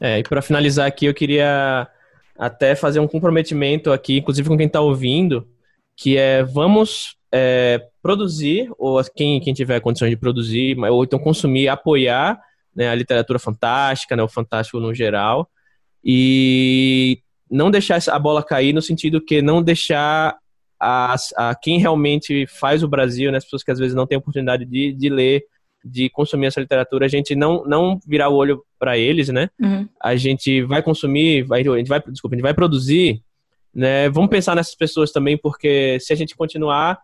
[0.00, 1.86] É, e para finalizar aqui, eu queria
[2.36, 5.46] até fazer um comprometimento aqui, inclusive com quem está ouvindo,
[5.96, 11.68] que é vamos é, produzir, ou quem, quem tiver condições de produzir, ou então consumir,
[11.68, 12.40] apoiar
[12.74, 15.48] né, a literatura fantástica, né, o fantástico no geral,
[16.04, 17.20] e
[17.50, 20.36] não deixar a bola cair no sentido que não deixar
[20.80, 24.18] a, a quem realmente faz o Brasil, né, as pessoas que às vezes não têm
[24.18, 25.44] oportunidade de, de ler,
[25.84, 29.50] de consumir essa literatura, a gente não, não virar o olho para eles, né?
[29.60, 29.88] Uhum.
[30.00, 33.20] A gente vai consumir, vai, a gente vai, desculpa, a gente vai produzir,
[33.74, 34.08] né?
[34.08, 36.98] Vamos pensar nessas pessoas também, porque se a gente continuar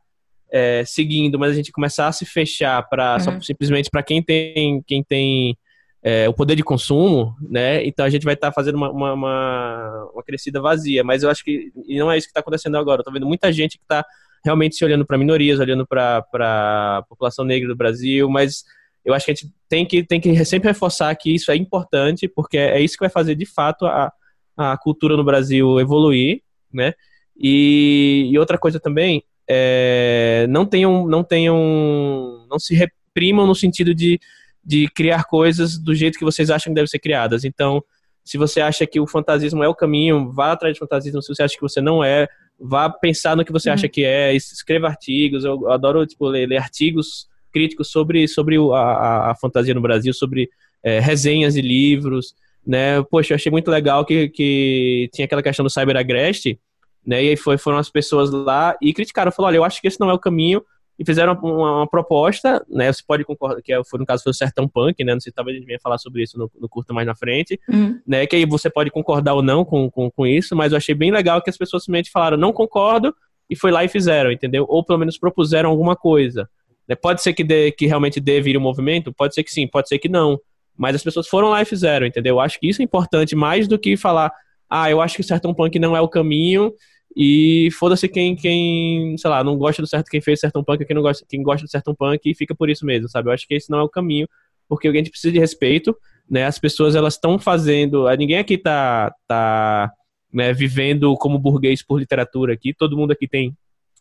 [0.51, 3.41] é, seguindo, mas a gente começar a se fechar para uhum.
[3.41, 5.57] simplesmente para quem tem quem tem
[6.03, 7.85] é, o poder de consumo, né?
[7.85, 11.03] Então a gente vai estar tá fazendo uma, uma, uma, uma, crescida vazia.
[11.03, 13.01] Mas eu acho que e não é isso que está acontecendo agora.
[13.01, 14.05] Estou vendo muita gente que está
[14.45, 18.65] realmente se olhando para minorias, olhando para a população negra do Brasil, mas
[19.05, 22.29] eu acho que a gente tem que, tem que sempre reforçar que isso é importante,
[22.29, 24.13] porque é isso que vai fazer de fato a,
[24.57, 26.43] a cultura no Brasil evoluir,
[26.73, 26.93] né?
[27.37, 33.95] E, e outra coisa também, é, não tenham, não tenham, não se reprimam no sentido
[33.95, 34.21] de
[34.69, 37.43] de criar coisas do jeito que vocês acham que devem ser criadas.
[37.43, 37.83] Então,
[38.23, 41.23] se você acha que o fantasismo é o caminho, vá atrás de fantasismo.
[41.23, 42.29] Se você acha que você não é,
[42.61, 43.75] vá pensar no que você uhum.
[43.75, 45.43] acha que é, escreva artigos.
[45.43, 50.51] Eu adoro tipo, ler, ler artigos críticos sobre, sobre a, a fantasia no Brasil, sobre
[50.83, 52.35] é, resenhas de livros.
[52.67, 53.03] Né?
[53.05, 56.61] Poxa, eu achei muito legal que, que tinha aquela questão do cyber agreste,
[57.09, 57.25] né?
[57.25, 59.99] E aí foi, foram as pessoas lá e criticaram, falaram, olha, eu acho que esse
[59.99, 60.63] não é o caminho,
[60.99, 62.93] e fizeram uma, uma, proposta, né?
[62.93, 65.15] Você pode concordar, que é, foi no caso foi o Sertão Punk, né?
[65.15, 67.15] Não sei se talvez a gente venha falar sobre isso no, no curto mais na
[67.15, 67.99] frente, uhum.
[68.07, 68.27] né?
[68.27, 71.11] Que aí você pode concordar ou não com, com, com, isso, mas eu achei bem
[71.11, 73.15] legal que as pessoas simplesmente falaram, não concordo,
[73.49, 74.67] e foi lá e fizeram, entendeu?
[74.69, 76.47] Ou pelo menos propuseram alguma coisa.
[76.87, 76.95] Né?
[76.95, 79.67] Pode ser que, dê, que realmente dê vir o um movimento, pode ser que sim,
[79.67, 80.39] pode ser que não.
[80.77, 82.35] Mas as pessoas foram lá e fizeram, entendeu?
[82.35, 84.31] Eu acho que isso é importante mais do que falar,
[84.69, 86.73] ah, eu acho que o Sertão Punk não é o caminho
[87.17, 90.95] e foda-se quem, quem, sei lá, não gosta do certo, quem fez Sertão Punk, quem
[90.95, 93.29] não gosta, quem gosta do Sertão Punk e fica por isso mesmo, sabe?
[93.29, 94.29] Eu acho que esse não é o caminho,
[94.69, 95.97] porque a gente precisa de respeito,
[96.31, 96.45] né?
[96.45, 99.91] As pessoas, elas estão fazendo, ninguém aqui tá, tá
[100.33, 103.57] né, vivendo como burguês por literatura aqui, todo mundo aqui tem,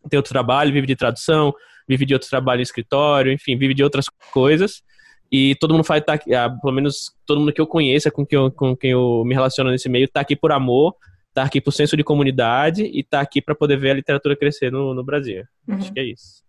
[0.09, 1.53] tem outro trabalho, vive de tradução,
[1.87, 4.83] vive de outro trabalho em escritório, enfim, vive de outras coisas,
[5.31, 8.37] e todo mundo faz, tá, ah, pelo menos todo mundo que eu conheça, com quem
[8.37, 10.93] eu, com quem eu me relaciono nesse meio, tá aqui por amor,
[11.38, 14.71] tá aqui por senso de comunidade e tá aqui para poder ver a literatura crescer
[14.71, 15.43] no, no Brasil.
[15.67, 15.75] Uhum.
[15.75, 16.43] Acho que é isso.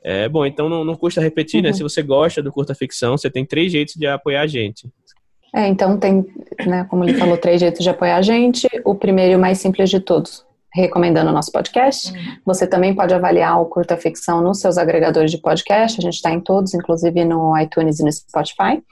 [0.00, 1.70] É, bom, então não, não custa repetir, né?
[1.70, 1.74] uhum.
[1.74, 4.88] Se você gosta do curta ficção, você tem três jeitos de apoiar a gente.
[5.52, 6.24] É, então tem,
[6.64, 8.68] né, como ele falou, três jeitos de apoiar a gente.
[8.84, 12.12] O primeiro e o mais simples de todos, recomendando o nosso podcast.
[12.12, 12.36] Uhum.
[12.44, 15.98] Você também pode avaliar o Curta Ficção nos seus agregadores de podcast.
[15.98, 18.82] A gente está em todos, inclusive no iTunes e no Spotify.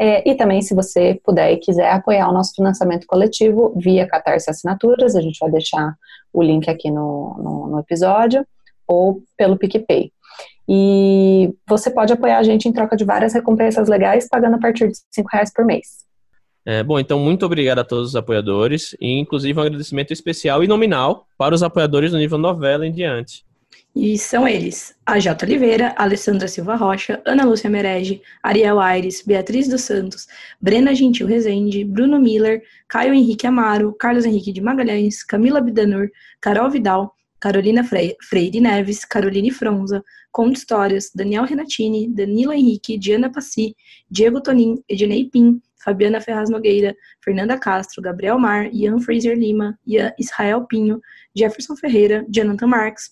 [0.00, 4.48] É, e também, se você puder e quiser apoiar o nosso financiamento coletivo via Catarse
[4.48, 5.94] Assinaturas, a gente vai deixar
[6.32, 8.46] o link aqui no, no, no episódio,
[8.86, 10.12] ou pelo PicPay.
[10.68, 14.88] E você pode apoiar a gente em troca de várias recompensas legais, pagando a partir
[14.88, 16.07] de R$ reais por mês.
[16.70, 20.68] É, bom, então muito obrigado a todos os apoiadores, e inclusive um agradecimento especial e
[20.68, 23.42] nominal para os apoiadores do nível novela em diante.
[23.96, 25.46] E são eles: a J.
[25.46, 30.26] Oliveira, Alessandra Silva Rocha, Ana Lúcia Merege, Ariel Aires, Beatriz dos Santos,
[30.60, 36.68] Brena Gentil Rezende, Bruno Miller, Caio Henrique Amaro, Carlos Henrique de Magalhães, Camila Bidanur, Carol
[36.68, 43.76] Vidal, Carolina Freire Neves, Caroline Fronza, Conto Histórias, Daniel Renatini, Danilo Henrique, Diana Passi,
[44.10, 50.12] Diego Tonin, Ednei Pim, Fabiana Ferraz Nogueira, Fernanda Castro, Gabriel Mar, Ian Fraser Lima, Ian
[50.18, 51.00] Israel Pinho,
[51.34, 53.10] Jefferson Ferreira, Jonathan Marques,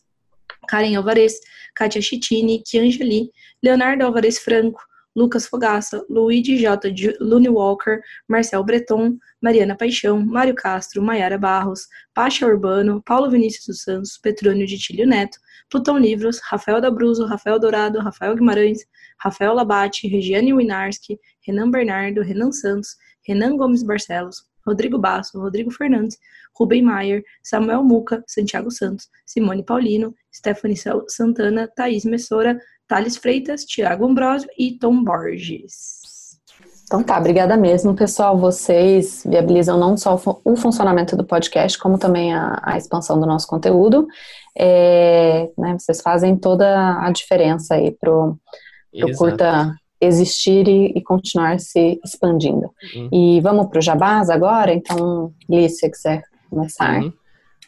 [0.68, 1.40] Karen Alvarez,
[1.78, 3.30] Kátia Chitini, Kiangeli,
[3.62, 4.80] Leonardo Alvarez Franco,
[5.16, 6.92] Lucas Fogaça, Luigi J.
[7.20, 13.82] Lune Walker, Marcel Breton, Mariana Paixão, Mário Castro, Maiara Barros, Pacha Urbano, Paulo Vinícius dos
[13.82, 15.38] Santos, Petrônio de Tílio Neto,
[15.70, 18.80] Plutão Livros, Rafael Dabruzo, Rafael Dourado, Rafael Guimarães,
[19.18, 22.96] Rafael Labate, Regiane Winarski, Renan Bernardo, Renan Santos,
[23.26, 26.18] Renan Gomes Barcelos, Rodrigo Basso, Rodrigo Fernandes,
[26.58, 30.76] Rubem Maier, Samuel Muca, Santiago Santos, Simone Paulino, Stephanie
[31.08, 36.06] Santana, Thaís Messora, Thales Freitas, Tiago Ambrosio e Tom Borges.
[36.86, 38.38] Então tá, obrigada mesmo, pessoal.
[38.38, 43.48] Vocês viabilizam não só o funcionamento do podcast, como também a, a expansão do nosso
[43.48, 44.06] conteúdo.
[44.56, 48.38] É, né, vocês fazem toda a diferença aí pro,
[48.96, 52.70] pro curta existir e, e, continuar se expandindo.
[52.94, 53.08] Uhum.
[53.12, 54.72] E vamos pro jabás agora?
[54.72, 57.02] Então, Liz, se quiser começar.
[57.02, 57.12] Uhum.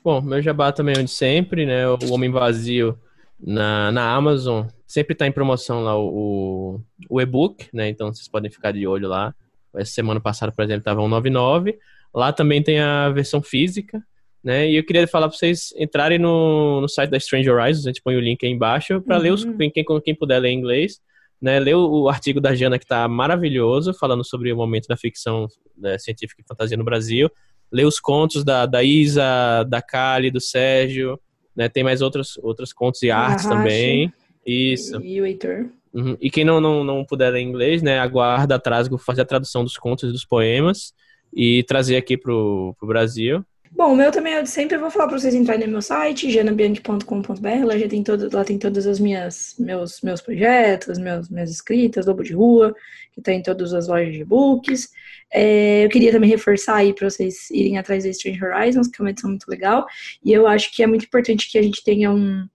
[0.04, 1.88] Bom, meu jabá também é onde sempre, né?
[1.88, 2.96] O Homem Vazio
[3.40, 4.66] na, na Amazon.
[4.86, 7.88] Sempre está em promoção lá o, o e-book, né?
[7.88, 9.34] Então vocês podem ficar de olho lá.
[9.76, 11.78] Essa semana passada, por exemplo, estava 199.
[12.14, 14.02] Lá também tem a versão física,
[14.42, 14.68] né?
[14.68, 18.02] E eu queria falar para vocês entrarem no, no site da Strange Horizons, a gente
[18.02, 19.22] põe o link aí embaixo, para uhum.
[19.22, 19.56] ler os, uhum.
[19.56, 21.00] quem, quem puder ler em inglês,
[21.40, 21.60] né?
[21.60, 25.46] Ler o, o artigo da Jana que está maravilhoso, falando sobre o momento da ficção
[25.76, 27.30] né, científica e fantasia no Brasil.
[27.70, 31.20] Ler os contos da, da Isa, da Kali, do Sérgio,
[31.58, 31.68] Né?
[31.68, 34.12] Tem mais outros, outros contos e artes também.
[34.46, 35.02] Isso.
[35.02, 35.66] E o Heitor.
[35.92, 36.16] Uhum.
[36.20, 39.64] E quem não, não, não puder ler inglês, né, aguarda a Trasgo fazer a tradução
[39.64, 40.94] dos contos e dos poemas
[41.34, 43.44] e trazer aqui pro, pro Brasil.
[43.72, 44.76] Bom, o meu também de sempre.
[44.76, 47.64] Eu vou falar para vocês entrarem no meu site, janabianchi.com.br.
[47.64, 52.06] Lá já tem todo, lá tem todas as minhas meus meus projetos, meus minhas escritas,
[52.06, 52.74] Lobo de Rua,
[53.12, 54.90] que está em todas as lojas de books.
[55.32, 59.04] É, eu queria também reforçar aí para vocês irem atrás da Strange Horizons, que é
[59.04, 59.86] uma edição muito legal.
[60.24, 62.46] E eu acho que é muito importante que a gente tenha um,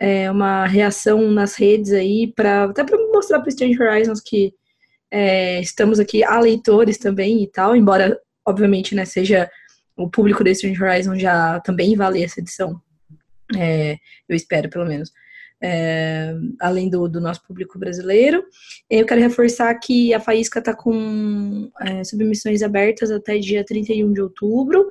[0.00, 4.54] é, uma reação nas redes aí, para até para mostrar para Strange Horizons que
[5.10, 9.50] é, estamos aqui a leitores também e tal, embora, obviamente, né, seja
[10.00, 12.80] o público da Strange Horizon já também vale essa edição.
[13.56, 13.98] É,
[14.28, 15.12] eu espero, pelo menos.
[15.62, 18.42] É, além do, do, nosso público brasileiro.
[18.88, 24.22] Eu quero reforçar que a Faísca está com é, submissões abertas até dia 31 de
[24.22, 24.86] outubro.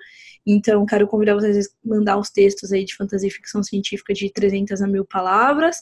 [0.45, 4.31] Então, quero convidar vocês a mandar os textos aí de fantasia e ficção científica de
[4.31, 5.77] 300 a mil palavras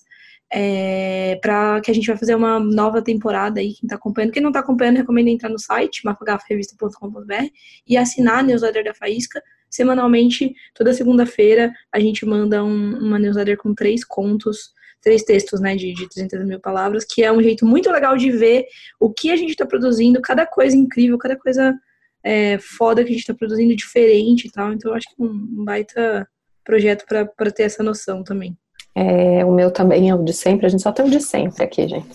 [0.52, 4.32] é, para que a gente vai fazer uma nova temporada aí, quem está acompanhando.
[4.32, 7.48] Quem não está acompanhando, recomendo entrar no site, mafagafarevista.com.br
[7.88, 9.42] e assinar a newsletter da Faísca.
[9.70, 14.72] Semanalmente, toda segunda-feira, a gente manda um, uma newsletter com três contos,
[15.02, 18.32] três textos, né, de, de 300 mil palavras, que é um jeito muito legal de
[18.32, 18.66] ver
[19.00, 21.78] o que a gente está produzindo, cada coisa incrível, cada coisa
[22.24, 24.72] é, foda que a gente está produzindo diferente e tal.
[24.72, 26.28] Então, eu acho que é um, um baita
[26.64, 28.58] projeto para ter essa noção também.
[29.00, 31.64] É, o meu também é o de sempre, a gente só tem o de sempre
[31.64, 32.08] aqui, gente.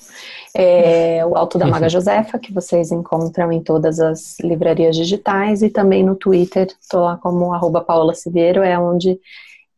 [0.52, 5.70] É o Alto da Maga Josefa, que vocês encontram em todas as livrarias digitais e
[5.70, 9.16] também no Twitter, estou lá como arroba Paola Siviero, é onde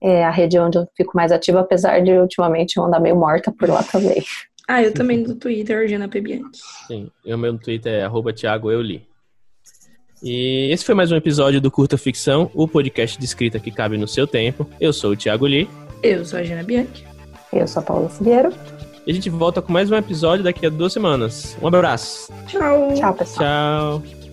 [0.02, 3.52] é a rede onde eu fico mais ativa, apesar de ultimamente eu andar meio morta
[3.52, 4.24] por lá também.
[4.66, 6.58] Ah, eu também no Twitter, Jana Pebianchi.
[6.86, 9.06] Sim, o meu no Twitter é arroba Thiago Euli.
[10.22, 13.98] E esse foi mais um episódio do Curta Ficção, o podcast de escrita que cabe
[13.98, 14.66] no seu tempo.
[14.80, 15.68] Eu sou o Thiago Lee.
[16.04, 17.06] Eu sou a Gina Bianchi.
[17.50, 18.52] Eu sou a Paula Figueiro.
[19.06, 21.56] E a gente volta com mais um episódio daqui a duas semanas.
[21.62, 22.30] Um abraço.
[22.46, 22.92] Tchau.
[22.94, 24.02] Tchau, pessoal.
[24.02, 24.23] Tchau.